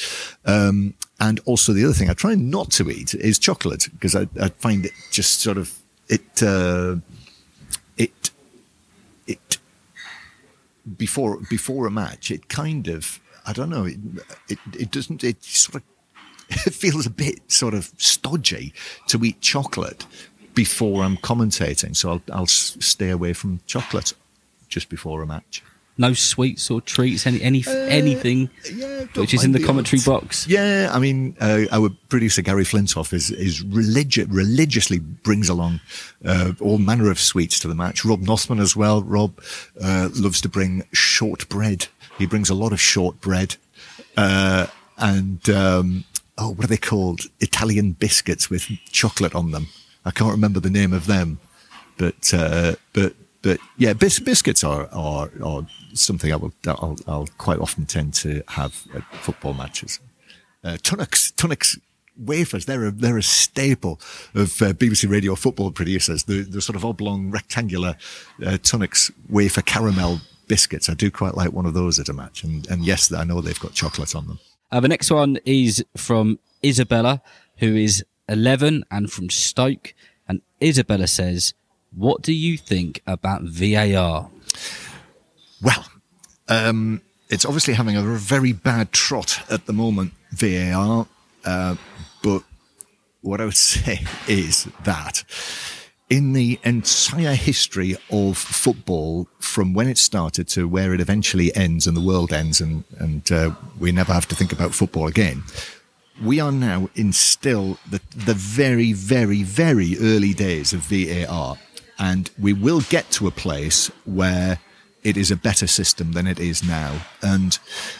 Um, 0.46 0.94
and 1.20 1.40
also 1.46 1.72
the 1.72 1.86
other 1.86 1.94
thing 1.94 2.10
I 2.10 2.14
try 2.14 2.36
not 2.36 2.72
to 2.72 2.90
eat 2.90 3.14
is 3.14 3.40
chocolate 3.40 3.88
because 3.94 4.16
I, 4.16 4.28
I 4.42 4.50
find 4.50 4.86
it 4.86 4.92
just 5.12 5.40
sort 5.40 5.58
of, 5.58 5.74
it, 6.10 6.44
uh, 6.44 6.98
it 7.98 8.32
it 9.28 9.58
before 10.98 11.40
before 11.50 11.86
a 11.86 11.92
match 11.92 12.32
it 12.32 12.50
kind 12.50 12.88
of 12.88 13.20
I 13.46 13.54
don't 13.54 13.70
know 13.70 13.86
it 13.86 13.98
it, 14.48 14.60
it 14.74 14.92
doesn't 14.92 15.24
it 15.24 15.44
sort 15.44 15.76
of 15.76 15.84
it 16.66 16.74
feels 16.74 17.06
a 17.06 17.12
bit 17.12 17.52
sort 17.52 17.74
of 17.74 17.92
stodgy 17.98 18.74
to 19.08 19.24
eat 19.24 19.40
chocolate 19.42 20.06
before 20.56 21.04
I'm 21.04 21.18
commentating 21.18 21.96
so 21.96 22.10
I'll 22.10 22.22
I'll 22.32 22.48
stay 22.48 23.12
away 23.12 23.34
from 23.34 23.60
chocolate 23.68 24.14
just 24.70 24.90
before 24.90 25.22
a 25.22 25.26
match. 25.28 25.64
No 25.98 26.14
sweets 26.14 26.72
or 26.72 26.80
treats, 26.80 27.28
any 27.28 27.42
any 27.42 27.62
anything 27.68 28.50
Yeah, 28.74 29.04
which 29.16 29.34
is 29.34 29.44
in 29.44 29.52
the 29.52 29.62
commentary 29.62 29.98
odds. 29.98 30.06
box. 30.06 30.48
Yeah, 30.48 30.90
I 30.94 31.00
mean, 31.00 31.36
uh, 31.42 31.66
our 31.74 31.90
producer 32.08 32.42
Gary 32.42 32.64
Flintoff 32.64 33.12
is 33.12 33.32
is 33.32 33.66
religi- 33.66 34.26
religiously 34.30 35.00
brings 35.00 35.50
along 35.50 35.82
uh, 36.24 36.54
all 36.62 36.78
manner 36.78 37.12
of 37.12 37.20
sweets 37.20 37.60
to 37.60 37.68
the 37.68 37.76
match. 37.76 38.06
Rob 38.06 38.22
Nothman 38.22 38.62
as 38.62 38.78
well. 38.78 39.04
Rob 39.04 39.42
uh, 39.84 40.08
loves 40.16 40.40
to 40.42 40.48
bring 40.48 40.84
shortbread. 40.94 41.88
He 42.18 42.26
brings 42.26 42.50
a 42.50 42.56
lot 42.56 42.72
of 42.72 42.80
shortbread, 42.80 43.58
uh, 44.16 44.68
and 44.98 45.50
um, 45.50 46.06
oh, 46.38 46.52
what 46.52 46.64
are 46.64 46.68
they 46.68 46.78
called? 46.78 47.22
Italian 47.42 47.92
biscuits 47.92 48.50
with 48.50 48.70
chocolate 48.90 49.36
on 49.36 49.52
them. 49.52 49.68
I 50.06 50.12
can't 50.12 50.32
remember 50.32 50.62
the 50.62 50.70
name 50.70 50.94
of 50.94 51.08
them, 51.08 51.40
but 51.98 52.34
uh, 52.34 52.76
but 52.94 53.16
but 53.42 53.60
yeah, 53.78 53.94
bis- 53.94 54.20
biscuits 54.20 54.64
are, 54.64 54.88
are 54.92 55.30
are 55.44 55.66
something 55.94 56.32
I 56.32 56.36
will 56.36 56.54
I'll, 56.68 56.98
I'll 57.08 57.28
quite 57.38 57.60
often 57.60 57.86
tend 57.86 58.14
to 58.16 58.44
have 58.50 58.86
at 58.94 59.04
football 59.16 59.54
matches. 59.54 60.00
Uh, 60.64 60.78
Tunnocks, 60.82 61.34
Tunnocks 61.34 61.80
wafers, 62.18 62.66
they're 62.66 62.88
a, 62.88 62.92
they're 62.92 63.18
a 63.18 63.24
staple 63.24 64.00
of 64.36 64.62
uh, 64.62 64.74
BBC 64.74 65.10
Radio 65.10 65.36
football 65.36 65.72
producers. 65.72 66.24
The, 66.24 66.42
the 66.42 66.62
sort 66.62 66.76
of 66.76 66.84
oblong, 66.84 67.32
rectangular 67.32 67.96
uh, 68.42 68.58
Tunnocks 68.58 69.12
wafer 69.30 69.62
caramel 69.62 70.20
biscuits. 70.48 70.90
I 70.90 70.94
do 70.94 71.10
quite 71.10 71.36
like 71.36 71.54
one 71.54 71.66
of 71.66 71.74
those 71.74 72.00
at 72.00 72.10
a 72.10 72.14
match. 72.14 72.44
And, 72.44 72.68
and 72.70 72.84
yes, 72.84 73.12
I 73.14 73.24
know 73.24 73.40
they've 73.40 73.60
got 73.60 73.74
chocolate 73.74 74.16
on 74.16 74.28
them. 74.28 74.40
Uh, 74.72 74.80
the 74.80 74.88
next 74.88 75.10
one 75.10 75.38
is 75.46 75.84
from 75.96 76.40
Isabella, 76.64 77.22
who 77.58 77.76
is 77.76 78.04
11 78.28 78.84
and 78.92 79.12
from 79.12 79.30
Stoke. 79.30 79.94
And 80.28 80.42
Isabella 80.62 81.08
says, 81.08 81.54
What 81.96 82.22
do 82.22 82.34
you 82.34 82.58
think 82.58 83.02
about 83.08 83.44
VAR? 83.44 84.30
Well, 85.62 85.86
um, 86.48 87.02
it's 87.30 87.46
obviously 87.46 87.74
having 87.74 87.96
a 87.96 88.02
very 88.02 88.54
bad 88.54 88.92
trot 88.92 89.42
at 89.50 89.66
the 89.66 89.74
moment, 89.74 90.14
VAR. 90.32 91.08
Uh, 91.46 91.76
but 92.24 92.44
what 93.22 93.42
I 93.42 93.46
would 93.46 93.56
say 93.56 94.06
is 94.28 94.66
that 94.84 95.24
in 96.10 96.34
the 96.34 96.60
entire 96.64 97.36
history 97.36 97.96
of 98.12 98.38
football, 98.38 99.28
from 99.40 99.74
when 99.74 99.88
it 99.88 99.98
started 99.98 100.48
to 100.50 100.68
where 100.68 100.94
it 100.94 101.00
eventually 101.00 101.56
ends 101.56 101.86
and 101.86 101.96
the 101.96 102.02
world 102.02 102.34
ends, 102.34 102.60
and, 102.60 102.84
and 102.98 103.32
uh, 103.32 103.52
we 103.80 103.92
never 103.92 104.12
have 104.12 104.28
to 104.28 104.36
think 104.36 104.52
about 104.52 104.74
football 104.74 105.08
again, 105.08 105.44
we 106.24 106.40
are 106.40 106.52
now 106.52 106.90
in 106.96 107.14
still 107.14 107.78
the, 107.90 108.02
the 108.16 108.34
very, 108.34 108.92
very, 108.92 109.44
very 109.44 109.98
early 110.00 110.34
days 110.34 110.74
of 110.74 110.82
VAR. 110.82 111.58
And 112.00 112.30
we 112.40 112.54
will 112.54 112.82
get 112.82 113.10
to 113.12 113.28
a 113.28 113.32
place 113.32 113.92
where 114.06 114.60
it 115.04 115.18
is 115.18 115.32
a 115.32 115.36
better 115.36 115.68
system 115.68 116.14
than 116.14 116.28
it 116.28 116.40
is 116.40 116.64
now. 116.64 117.06
And 117.22 117.58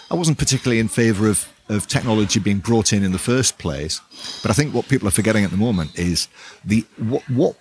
I 0.10 0.16
wasn't 0.16 0.38
particularly 0.38 0.80
in 0.80 0.88
favour 0.88 1.28
of, 1.30 1.48
of 1.70 1.88
technology 1.88 2.40
being 2.40 2.60
brought 2.60 2.94
in 2.94 3.04
in 3.04 3.12
the 3.12 3.20
first 3.20 3.58
place. 3.58 4.02
But 4.42 4.52
I 4.52 4.54
think 4.54 4.74
what 4.74 4.88
people 4.88 5.08
are 5.08 5.12
forgetting 5.12 5.44
at 5.44 5.52
the 5.52 5.58
moment 5.58 5.98
is 5.98 6.28
the 6.64 6.86
what 6.98 7.24
what 7.30 7.56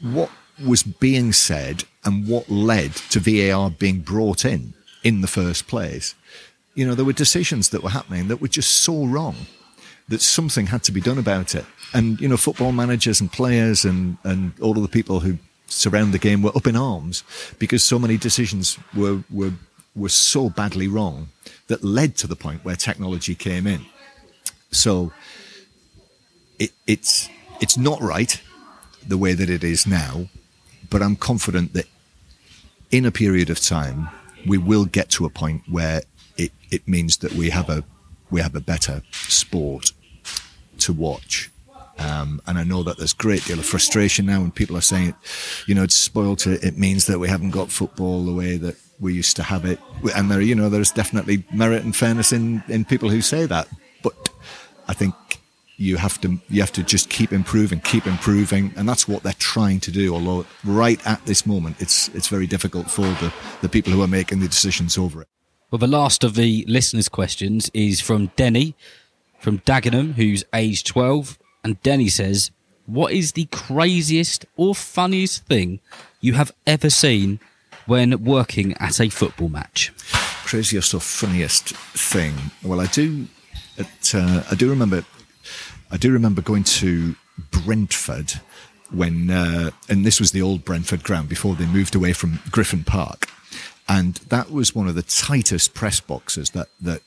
what 0.00 0.30
was 0.64 0.82
being 0.82 1.32
said 1.32 1.84
and 2.04 2.26
what 2.28 2.48
led 2.48 2.94
to 3.10 3.20
VAR 3.20 3.70
being 3.70 4.00
brought 4.00 4.44
in 4.44 4.74
in 5.02 5.20
the 5.20 5.28
first 5.28 5.66
place. 5.66 6.14
You 6.74 6.86
know, 6.86 6.94
there 6.94 7.04
were 7.04 7.12
decisions 7.12 7.70
that 7.70 7.82
were 7.82 7.90
happening 7.90 8.28
that 8.28 8.40
were 8.40 8.48
just 8.48 8.70
so 8.70 9.06
wrong 9.06 9.34
that 10.08 10.20
something 10.20 10.66
had 10.66 10.82
to 10.84 10.92
be 10.92 11.00
done 11.00 11.18
about 11.18 11.54
it. 11.54 11.64
And, 11.92 12.20
you 12.20 12.28
know, 12.28 12.36
football 12.36 12.72
managers 12.72 13.20
and 13.20 13.30
players 13.32 13.84
and, 13.84 14.18
and 14.24 14.52
all 14.60 14.76
of 14.76 14.82
the 14.82 14.88
people 14.88 15.20
who 15.20 15.38
surround 15.70 16.12
the 16.12 16.18
game 16.18 16.42
were 16.42 16.56
up 16.56 16.66
in 16.66 16.76
arms 16.76 17.22
because 17.58 17.82
so 17.82 17.98
many 17.98 18.16
decisions 18.16 18.78
were, 18.94 19.22
were, 19.30 19.52
were 19.94 20.08
so 20.08 20.50
badly 20.50 20.88
wrong 20.88 21.28
that 21.68 21.84
led 21.84 22.16
to 22.16 22.26
the 22.26 22.36
point 22.36 22.64
where 22.64 22.76
technology 22.76 23.34
came 23.34 23.66
in. 23.66 23.84
So 24.70 25.12
it, 26.58 26.72
it's, 26.86 27.28
it's 27.60 27.76
not 27.76 28.00
right 28.00 28.40
the 29.06 29.18
way 29.18 29.32
that 29.32 29.48
it 29.48 29.64
is 29.64 29.86
now, 29.86 30.26
but 30.88 31.02
I'm 31.02 31.16
confident 31.16 31.72
that 31.74 31.86
in 32.90 33.06
a 33.06 33.10
period 33.10 33.50
of 33.50 33.60
time, 33.60 34.08
we 34.46 34.58
will 34.58 34.84
get 34.84 35.08
to 35.10 35.24
a 35.24 35.30
point 35.30 35.62
where 35.68 36.02
it, 36.36 36.52
it 36.70 36.86
means 36.88 37.18
that 37.18 37.32
we 37.32 37.50
have 37.50 37.68
a, 37.68 37.84
we 38.30 38.40
have 38.40 38.54
a 38.54 38.60
better 38.60 39.02
sport 39.12 39.92
to 40.78 40.92
watch. 40.92 41.50
Um, 42.00 42.40
and 42.46 42.58
I 42.58 42.64
know 42.64 42.82
that 42.82 42.96
there's 42.96 43.12
a 43.12 43.16
great 43.16 43.44
deal 43.44 43.58
of 43.58 43.66
frustration 43.66 44.26
now 44.26 44.40
when 44.40 44.50
people 44.50 44.76
are 44.76 44.82
saying, 44.82 45.14
you 45.66 45.74
know, 45.74 45.82
it's 45.82 45.94
spoiled. 45.94 46.46
It, 46.46 46.64
it 46.64 46.78
means 46.78 47.06
that 47.06 47.18
we 47.18 47.28
haven't 47.28 47.50
got 47.50 47.70
football 47.70 48.24
the 48.24 48.32
way 48.32 48.56
that 48.56 48.76
we 48.98 49.14
used 49.14 49.36
to 49.36 49.42
have 49.42 49.64
it. 49.64 49.78
And 50.14 50.30
there, 50.30 50.40
you 50.40 50.54
know, 50.54 50.68
there's 50.68 50.90
definitely 50.90 51.44
merit 51.52 51.84
and 51.84 51.94
fairness 51.94 52.32
in, 52.32 52.62
in 52.68 52.84
people 52.84 53.10
who 53.10 53.20
say 53.20 53.46
that. 53.46 53.68
But 54.02 54.30
I 54.88 54.94
think 54.94 55.14
you 55.76 55.96
have 55.96 56.20
to, 56.22 56.38
you 56.48 56.60
have 56.60 56.72
to 56.72 56.82
just 56.82 57.10
keep 57.10 57.32
improving, 57.32 57.80
keep 57.80 58.06
improving. 58.06 58.72
And 58.76 58.88
that's 58.88 59.06
what 59.06 59.22
they're 59.22 59.32
trying 59.34 59.80
to 59.80 59.90
do. 59.90 60.14
Although 60.14 60.46
right 60.64 61.04
at 61.06 61.24
this 61.26 61.44
moment, 61.44 61.80
it's, 61.80 62.08
it's 62.08 62.28
very 62.28 62.46
difficult 62.46 62.90
for 62.90 63.02
the, 63.02 63.32
the 63.60 63.68
people 63.68 63.92
who 63.92 64.02
are 64.02 64.08
making 64.08 64.40
the 64.40 64.48
decisions 64.48 64.96
over 64.96 65.22
it. 65.22 65.28
Well, 65.70 65.78
the 65.78 65.86
last 65.86 66.24
of 66.24 66.34
the 66.34 66.64
listeners' 66.66 67.08
questions 67.08 67.70
is 67.74 68.00
from 68.00 68.32
Denny 68.36 68.74
from 69.40 69.58
Dagenham, 69.60 70.14
who's 70.14 70.44
aged 70.54 70.86
12. 70.86 71.38
And 71.64 71.82
Denny 71.82 72.08
says, 72.08 72.50
What 72.86 73.12
is 73.12 73.32
the 73.32 73.46
craziest 73.46 74.46
or 74.56 74.74
funniest 74.74 75.44
thing 75.46 75.80
you 76.20 76.34
have 76.34 76.52
ever 76.66 76.90
seen 76.90 77.40
when 77.86 78.24
working 78.24 78.74
at 78.78 79.00
a 79.00 79.08
football 79.08 79.48
match? 79.48 79.92
craziest 80.50 80.92
or 80.94 81.00
funniest 81.00 81.68
thing? 81.94 82.34
Well, 82.64 82.80
I 82.80 82.86
do. 82.86 83.26
Uh, 83.78 84.42
I 84.50 84.54
do 84.56 84.68
remember. 84.68 85.04
I 85.92 85.96
do 85.96 86.12
remember 86.12 86.42
going 86.42 86.64
to 86.64 87.14
Brentford 87.50 88.40
when, 88.90 89.30
uh, 89.30 89.70
and 89.88 90.04
this 90.04 90.18
was 90.18 90.32
the 90.32 90.42
old 90.42 90.64
Brentford 90.64 91.04
ground 91.04 91.28
before 91.28 91.54
they 91.54 91.66
moved 91.66 91.94
away 91.94 92.12
from 92.12 92.40
Griffin 92.50 92.82
Park, 92.82 93.28
and 93.88 94.16
that 94.28 94.50
was 94.50 94.74
one 94.74 94.88
of 94.88 94.96
the 94.96 95.02
tightest 95.02 95.72
press 95.72 96.00
boxes 96.00 96.50
that 96.50 96.68
that 96.80 97.02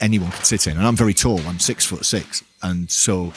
anyone 0.00 0.30
could 0.30 0.46
sit 0.46 0.68
in. 0.68 0.76
And 0.76 0.86
I'm 0.86 0.96
very 0.96 1.14
tall. 1.14 1.40
I'm 1.48 1.58
six 1.58 1.84
foot 1.84 2.04
six, 2.04 2.44
and 2.62 2.90
so 2.90 3.32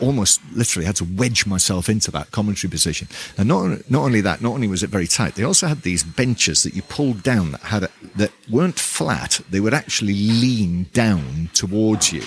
almost 0.00 0.40
literally 0.52 0.86
had 0.86 0.96
to 0.96 1.04
wedge 1.04 1.46
myself 1.46 1.88
into 1.88 2.10
that 2.10 2.30
commentary 2.30 2.70
position. 2.70 3.08
And 3.38 3.48
not 3.48 3.90
not 3.90 4.02
only 4.02 4.20
that, 4.22 4.40
not 4.40 4.52
only 4.52 4.68
was 4.68 4.82
it 4.82 4.90
very 4.90 5.06
tight, 5.06 5.34
they 5.34 5.44
also 5.44 5.66
had 5.66 5.82
these 5.82 6.02
benches 6.02 6.62
that 6.62 6.74
you 6.74 6.82
pulled 6.82 7.22
down 7.22 7.52
that 7.52 7.60
had 7.62 7.84
a, 7.84 7.88
that 8.16 8.32
weren't 8.50 8.78
flat. 8.78 9.40
They 9.50 9.60
would 9.60 9.74
actually 9.74 10.14
lean 10.14 10.86
down 10.92 11.50
towards 11.54 12.12
you. 12.12 12.22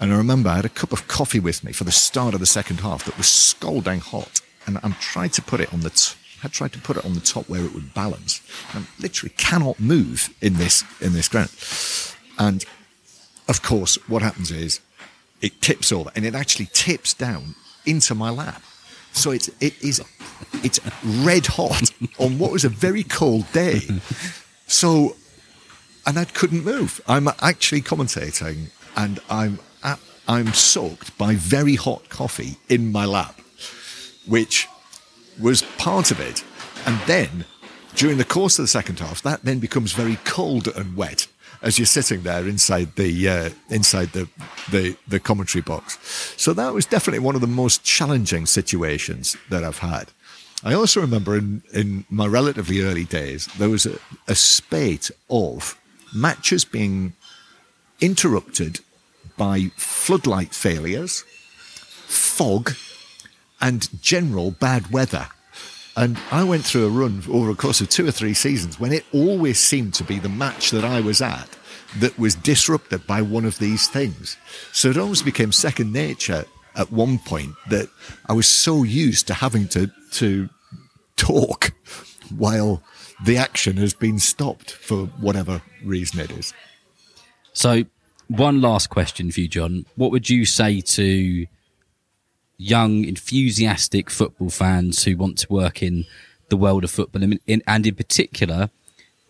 And 0.00 0.12
I 0.12 0.16
remember 0.16 0.48
I 0.48 0.56
had 0.56 0.64
a 0.64 0.70
cup 0.70 0.92
of 0.92 1.06
coffee 1.08 1.40
with 1.40 1.62
me 1.62 1.72
for 1.72 1.84
the 1.84 1.92
start 1.92 2.34
of 2.34 2.40
the 2.40 2.46
second 2.46 2.80
half 2.80 3.04
that 3.04 3.16
was 3.18 3.28
scalding 3.28 4.00
hot, 4.00 4.40
and 4.66 4.78
I'm 4.82 4.94
trying 4.94 5.30
to 5.30 5.42
put 5.42 5.60
it 5.60 5.72
on 5.72 5.80
the. 5.80 5.90
T- 5.90 6.16
I 6.42 6.48
tried 6.48 6.72
to 6.72 6.78
put 6.78 6.96
it 6.96 7.04
on 7.04 7.12
the 7.12 7.20
top 7.20 7.50
where 7.50 7.62
it 7.62 7.74
would 7.74 7.92
balance. 7.92 8.40
I 8.72 8.82
literally 8.98 9.34
cannot 9.36 9.78
move 9.78 10.34
in 10.40 10.54
this 10.54 10.84
in 11.00 11.12
this 11.12 11.28
ground. 11.28 11.50
And 12.38 12.64
of 13.50 13.62
course, 13.62 13.96
what 14.08 14.22
happens 14.22 14.52
is 14.52 14.80
it 15.42 15.60
tips 15.60 15.90
over 15.90 16.10
and 16.14 16.24
it 16.24 16.36
actually 16.36 16.68
tips 16.72 17.12
down 17.12 17.56
into 17.84 18.14
my 18.14 18.30
lap. 18.30 18.62
So 19.12 19.32
it's 19.32 19.48
it 19.60 19.82
is 19.82 20.00
it's 20.62 20.78
red 21.04 21.46
hot 21.46 21.90
on 22.18 22.38
what 22.38 22.52
was 22.52 22.64
a 22.64 22.68
very 22.68 23.02
cold 23.02 23.50
day. 23.52 23.80
So 24.68 25.16
and 26.06 26.16
I 26.16 26.26
couldn't 26.26 26.64
move. 26.64 27.00
I'm 27.08 27.26
actually 27.40 27.82
commentating 27.82 28.70
and 28.96 29.18
I'm 29.28 29.58
at, 29.82 29.98
I'm 30.28 30.52
soaked 30.52 31.18
by 31.18 31.34
very 31.34 31.74
hot 31.74 32.08
coffee 32.08 32.56
in 32.68 32.92
my 32.92 33.04
lap, 33.04 33.40
which 34.26 34.68
was 35.40 35.62
part 35.76 36.12
of 36.12 36.20
it. 36.20 36.44
And 36.86 36.96
then 37.06 37.44
during 37.96 38.16
the 38.16 38.24
course 38.24 38.60
of 38.60 38.62
the 38.62 38.68
second 38.68 39.00
half, 39.00 39.22
that 39.22 39.42
then 39.42 39.58
becomes 39.58 39.92
very 39.92 40.18
cold 40.24 40.68
and 40.68 40.96
wet 40.96 41.26
as 41.62 41.78
you're 41.78 41.86
sitting 41.86 42.22
there 42.22 42.46
inside 42.48 42.96
the 42.96 43.28
uh, 43.28 43.50
inside 43.68 44.12
the, 44.12 44.28
the 44.70 44.96
the 45.08 45.20
commentary 45.20 45.62
box. 45.62 45.98
So 46.36 46.52
that 46.54 46.72
was 46.72 46.86
definitely 46.86 47.20
one 47.20 47.34
of 47.34 47.40
the 47.40 47.46
most 47.46 47.84
challenging 47.84 48.46
situations 48.46 49.36
that 49.50 49.64
I've 49.64 49.78
had. 49.78 50.10
I 50.62 50.74
also 50.74 51.00
remember 51.00 51.36
in, 51.38 51.62
in 51.72 52.04
my 52.10 52.26
relatively 52.26 52.82
early 52.82 53.04
days, 53.04 53.46
there 53.58 53.70
was 53.70 53.86
a, 53.86 53.98
a 54.28 54.34
spate 54.34 55.10
of 55.30 55.78
matches 56.14 56.64
being 56.64 57.14
interrupted 58.00 58.80
by 59.38 59.70
floodlight 59.76 60.54
failures, 60.54 61.24
fog, 62.06 62.74
and 63.60 63.88
general 64.02 64.50
bad 64.50 64.90
weather. 64.92 65.28
And 65.96 66.18
I 66.30 66.44
went 66.44 66.64
through 66.64 66.86
a 66.86 66.90
run 66.90 67.22
over 67.30 67.50
a 67.50 67.54
course 67.54 67.80
of 67.80 67.88
two 67.88 68.06
or 68.06 68.10
three 68.10 68.34
seasons 68.34 68.78
when 68.78 68.92
it 68.92 69.04
always 69.12 69.58
seemed 69.58 69.94
to 69.94 70.04
be 70.04 70.18
the 70.18 70.28
match 70.28 70.70
that 70.70 70.84
I 70.84 71.00
was 71.00 71.20
at 71.20 71.48
that 71.98 72.18
was 72.18 72.34
disrupted 72.34 73.06
by 73.06 73.22
one 73.22 73.44
of 73.44 73.58
these 73.58 73.88
things. 73.88 74.36
So 74.72 74.90
it 74.90 74.96
almost 74.96 75.24
became 75.24 75.52
second 75.52 75.92
nature 75.92 76.44
at 76.76 76.92
one 76.92 77.18
point 77.18 77.54
that 77.68 77.88
I 78.26 78.32
was 78.32 78.46
so 78.46 78.84
used 78.84 79.26
to 79.26 79.34
having 79.34 79.66
to, 79.68 79.90
to 80.12 80.48
talk 81.16 81.72
while 82.36 82.82
the 83.24 83.36
action 83.36 83.76
has 83.76 83.92
been 83.92 84.18
stopped 84.18 84.70
for 84.70 85.06
whatever 85.20 85.62
reason 85.84 86.20
it 86.20 86.30
is. 86.30 86.54
So, 87.52 87.84
one 88.28 88.60
last 88.60 88.90
question 88.90 89.32
for 89.32 89.40
you, 89.40 89.48
John. 89.48 89.84
What 89.96 90.12
would 90.12 90.30
you 90.30 90.46
say 90.46 90.80
to 90.80 91.46
young, 92.60 93.04
enthusiastic 93.04 94.10
football 94.10 94.50
fans 94.50 95.04
who 95.04 95.16
want 95.16 95.38
to 95.38 95.52
work 95.52 95.82
in 95.82 96.04
the 96.50 96.56
world 96.56 96.84
of 96.84 96.90
football 96.90 97.22
and 97.22 97.40
in, 97.46 97.62
and 97.66 97.86
in 97.86 97.94
particular 97.94 98.70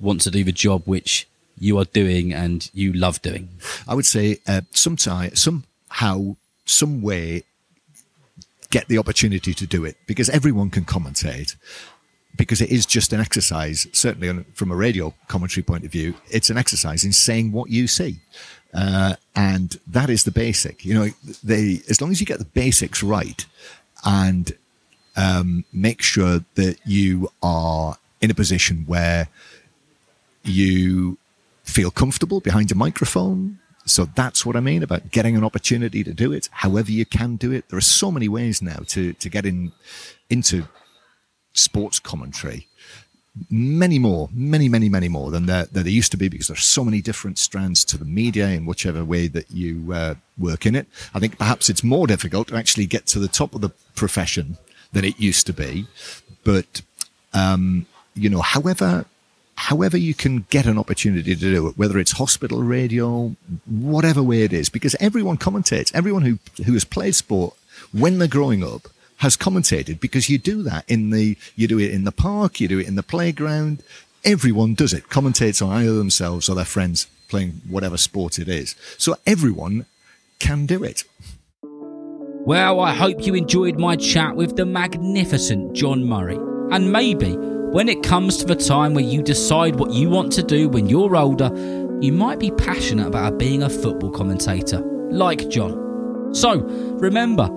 want 0.00 0.20
to 0.22 0.30
do 0.30 0.42
the 0.42 0.52
job 0.52 0.82
which 0.84 1.28
you 1.58 1.78
are 1.78 1.84
doing 1.84 2.32
and 2.32 2.70
you 2.74 2.92
love 2.92 3.22
doing? 3.22 3.48
I 3.86 3.94
would 3.94 4.06
say 4.06 4.38
uh, 4.48 4.62
sometime, 4.72 5.36
somehow, 5.36 6.36
some 6.64 7.02
way, 7.02 7.44
get 8.70 8.88
the 8.88 8.98
opportunity 8.98 9.54
to 9.54 9.66
do 9.66 9.84
it 9.84 9.96
because 10.06 10.28
everyone 10.30 10.70
can 10.70 10.84
commentate. 10.84 11.56
Because 12.36 12.60
it 12.60 12.70
is 12.70 12.86
just 12.86 13.12
an 13.12 13.20
exercise, 13.20 13.88
certainly 13.92 14.44
from 14.54 14.70
a 14.70 14.76
radio 14.76 15.12
commentary 15.26 15.64
point 15.64 15.84
of 15.84 15.90
view, 15.90 16.14
it's 16.30 16.48
an 16.48 16.56
exercise 16.56 17.04
in 17.04 17.12
saying 17.12 17.50
what 17.50 17.70
you 17.70 17.88
see. 17.88 18.20
Uh, 18.72 19.16
and 19.35 19.78
that 19.87 20.11
is 20.11 20.24
the 20.24 20.30
basic. 20.30 20.85
You 20.85 20.94
know, 20.94 21.09
they 21.42 21.80
as 21.88 22.00
long 22.00 22.11
as 22.11 22.20
you 22.20 22.26
get 22.26 22.38
the 22.38 22.44
basics 22.44 23.02
right 23.02 23.44
and 24.04 24.52
um, 25.16 25.64
make 25.72 26.02
sure 26.02 26.44
that 26.54 26.78
you 26.85 27.30
are 27.42 27.96
in 28.20 28.30
a 28.30 28.35
position 28.35 28.85
where 28.87 29.28
you 30.44 31.18
feel 31.64 31.90
comfortable 31.90 32.40
behind 32.40 32.70
a 32.70 32.74
microphone. 32.74 33.59
So 33.87 34.04
that's 34.04 34.46
what 34.46 34.56
I 34.56 34.61
mean 34.61 34.83
about 34.83 35.11
getting 35.11 35.37
an 35.37 35.44
opportunity 35.44 36.04
to 36.04 36.12
do 36.12 36.33
it, 36.33 36.48
however 36.52 36.92
you 36.92 37.06
can 37.06 37.37
do 37.37 37.50
it. 37.50 37.68
There 37.68 37.78
are 37.78 37.83
so 37.83 38.11
many 38.11 38.28
ways 38.28 38.62
now 38.62 38.80
to, 38.88 39.14
to 39.14 39.28
get 39.28 39.46
in 39.46 39.72
into 40.28 40.68
sports 41.52 41.98
commentary 41.98 42.68
many 43.48 43.98
more, 43.98 44.28
many, 44.32 44.68
many, 44.68 44.88
many 44.88 45.08
more 45.08 45.30
than 45.30 45.46
there, 45.46 45.66
than 45.66 45.84
there 45.84 45.92
used 45.92 46.10
to 46.12 46.16
be 46.16 46.28
because 46.28 46.48
there's 46.48 46.64
so 46.64 46.84
many 46.84 47.00
different 47.00 47.38
strands 47.38 47.84
to 47.86 47.96
the 47.96 48.04
media 48.04 48.48
in 48.48 48.66
whichever 48.66 49.04
way 49.04 49.28
that 49.28 49.50
you 49.50 49.92
uh, 49.92 50.14
work 50.36 50.66
in 50.66 50.74
it. 50.74 50.86
I 51.14 51.20
think 51.20 51.38
perhaps 51.38 51.70
it's 51.70 51.84
more 51.84 52.06
difficult 52.06 52.48
to 52.48 52.56
actually 52.56 52.86
get 52.86 53.06
to 53.06 53.18
the 53.18 53.28
top 53.28 53.54
of 53.54 53.60
the 53.60 53.70
profession 53.94 54.58
than 54.92 55.04
it 55.04 55.20
used 55.20 55.46
to 55.46 55.52
be. 55.52 55.86
But, 56.42 56.82
um, 57.32 57.86
you 58.14 58.28
know, 58.28 58.40
however, 58.40 59.04
however 59.54 59.96
you 59.96 60.14
can 60.14 60.46
get 60.50 60.66
an 60.66 60.78
opportunity 60.78 61.34
to 61.34 61.40
do 61.40 61.68
it, 61.68 61.78
whether 61.78 61.98
it's 61.98 62.12
hospital 62.12 62.62
radio, 62.62 63.36
whatever 63.66 64.22
way 64.22 64.42
it 64.42 64.52
is, 64.52 64.68
because 64.68 64.96
everyone 64.98 65.36
commentates, 65.36 65.94
everyone 65.94 66.22
who, 66.22 66.38
who 66.64 66.72
has 66.72 66.84
played 66.84 67.14
sport 67.14 67.54
when 67.92 68.18
they're 68.18 68.28
growing 68.28 68.64
up 68.64 68.88
has 69.20 69.37
commentated 69.37 70.00
because 70.00 70.28
you 70.28 70.38
do 70.38 70.62
that 70.62 70.85
in 70.88 71.11
the, 71.11 71.37
you 71.54 71.68
do 71.68 71.78
it 71.78 71.90
in 71.90 72.04
the 72.04 72.12
park, 72.12 72.59
you 72.59 72.68
do 72.68 72.78
it 72.78 72.88
in 72.88 72.94
the 72.94 73.02
playground. 73.02 73.83
Everyone 74.24 74.74
does 74.74 74.92
it, 74.94 75.09
commentates 75.09 75.64
on 75.64 75.70
either 75.70 75.92
themselves 75.92 76.48
or 76.48 76.54
their 76.54 76.64
friends 76.64 77.06
playing 77.28 77.61
whatever 77.68 77.96
sport 77.96 78.38
it 78.38 78.48
is. 78.48 78.74
So 78.96 79.16
everyone 79.26 79.87
can 80.38 80.64
do 80.64 80.83
it. 80.83 81.04
Well, 81.62 82.80
I 82.80 82.94
hope 82.94 83.26
you 83.26 83.35
enjoyed 83.35 83.78
my 83.78 83.96
chat 83.96 84.37
with 84.37 84.56
the 84.56 84.64
magnificent 84.64 85.74
John 85.74 86.04
Murray. 86.04 86.38
And 86.70 86.90
maybe 86.90 87.35
when 87.37 87.90
it 87.90 88.02
comes 88.02 88.38
to 88.38 88.46
the 88.46 88.56
time 88.56 88.94
where 88.94 89.04
you 89.04 89.22
decide 89.22 89.76
what 89.76 89.92
you 89.92 90.09
want 90.09 90.33
to 90.33 90.42
do 90.42 90.70
when 90.70 90.88
you're 90.88 91.14
older, 91.14 91.50
you 92.00 92.12
might 92.12 92.38
be 92.38 92.50
passionate 92.52 93.06
about 93.06 93.37
being 93.37 93.62
a 93.62 93.68
football 93.68 94.11
commentator, 94.11 94.80
like 95.11 95.50
John. 95.50 96.35
So 96.35 96.61
remember, 97.00 97.50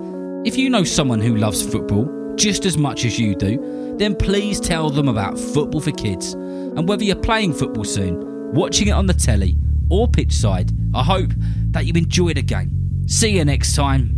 if 0.44 0.58
you 0.58 0.68
know 0.68 0.84
someone 0.84 1.20
who 1.20 1.36
loves 1.36 1.62
football 1.66 2.34
just 2.36 2.66
as 2.66 2.76
much 2.76 3.04
as 3.04 3.18
you 3.18 3.34
do, 3.34 3.94
then 3.96 4.14
please 4.14 4.60
tell 4.60 4.90
them 4.90 5.08
about 5.08 5.38
Football 5.38 5.80
for 5.80 5.92
Kids. 5.92 6.34
And 6.34 6.86
whether 6.86 7.02
you're 7.02 7.16
playing 7.16 7.54
football 7.54 7.84
soon, 7.84 8.52
watching 8.52 8.88
it 8.88 8.92
on 8.92 9.06
the 9.06 9.14
telly, 9.14 9.56
or 9.88 10.06
pitch 10.06 10.32
side, 10.32 10.70
I 10.94 11.02
hope 11.02 11.30
that 11.70 11.86
you 11.86 11.94
enjoy 11.94 12.34
the 12.34 12.42
game. 12.42 13.06
See 13.06 13.30
you 13.30 13.44
next 13.44 13.74
time. 13.74 14.13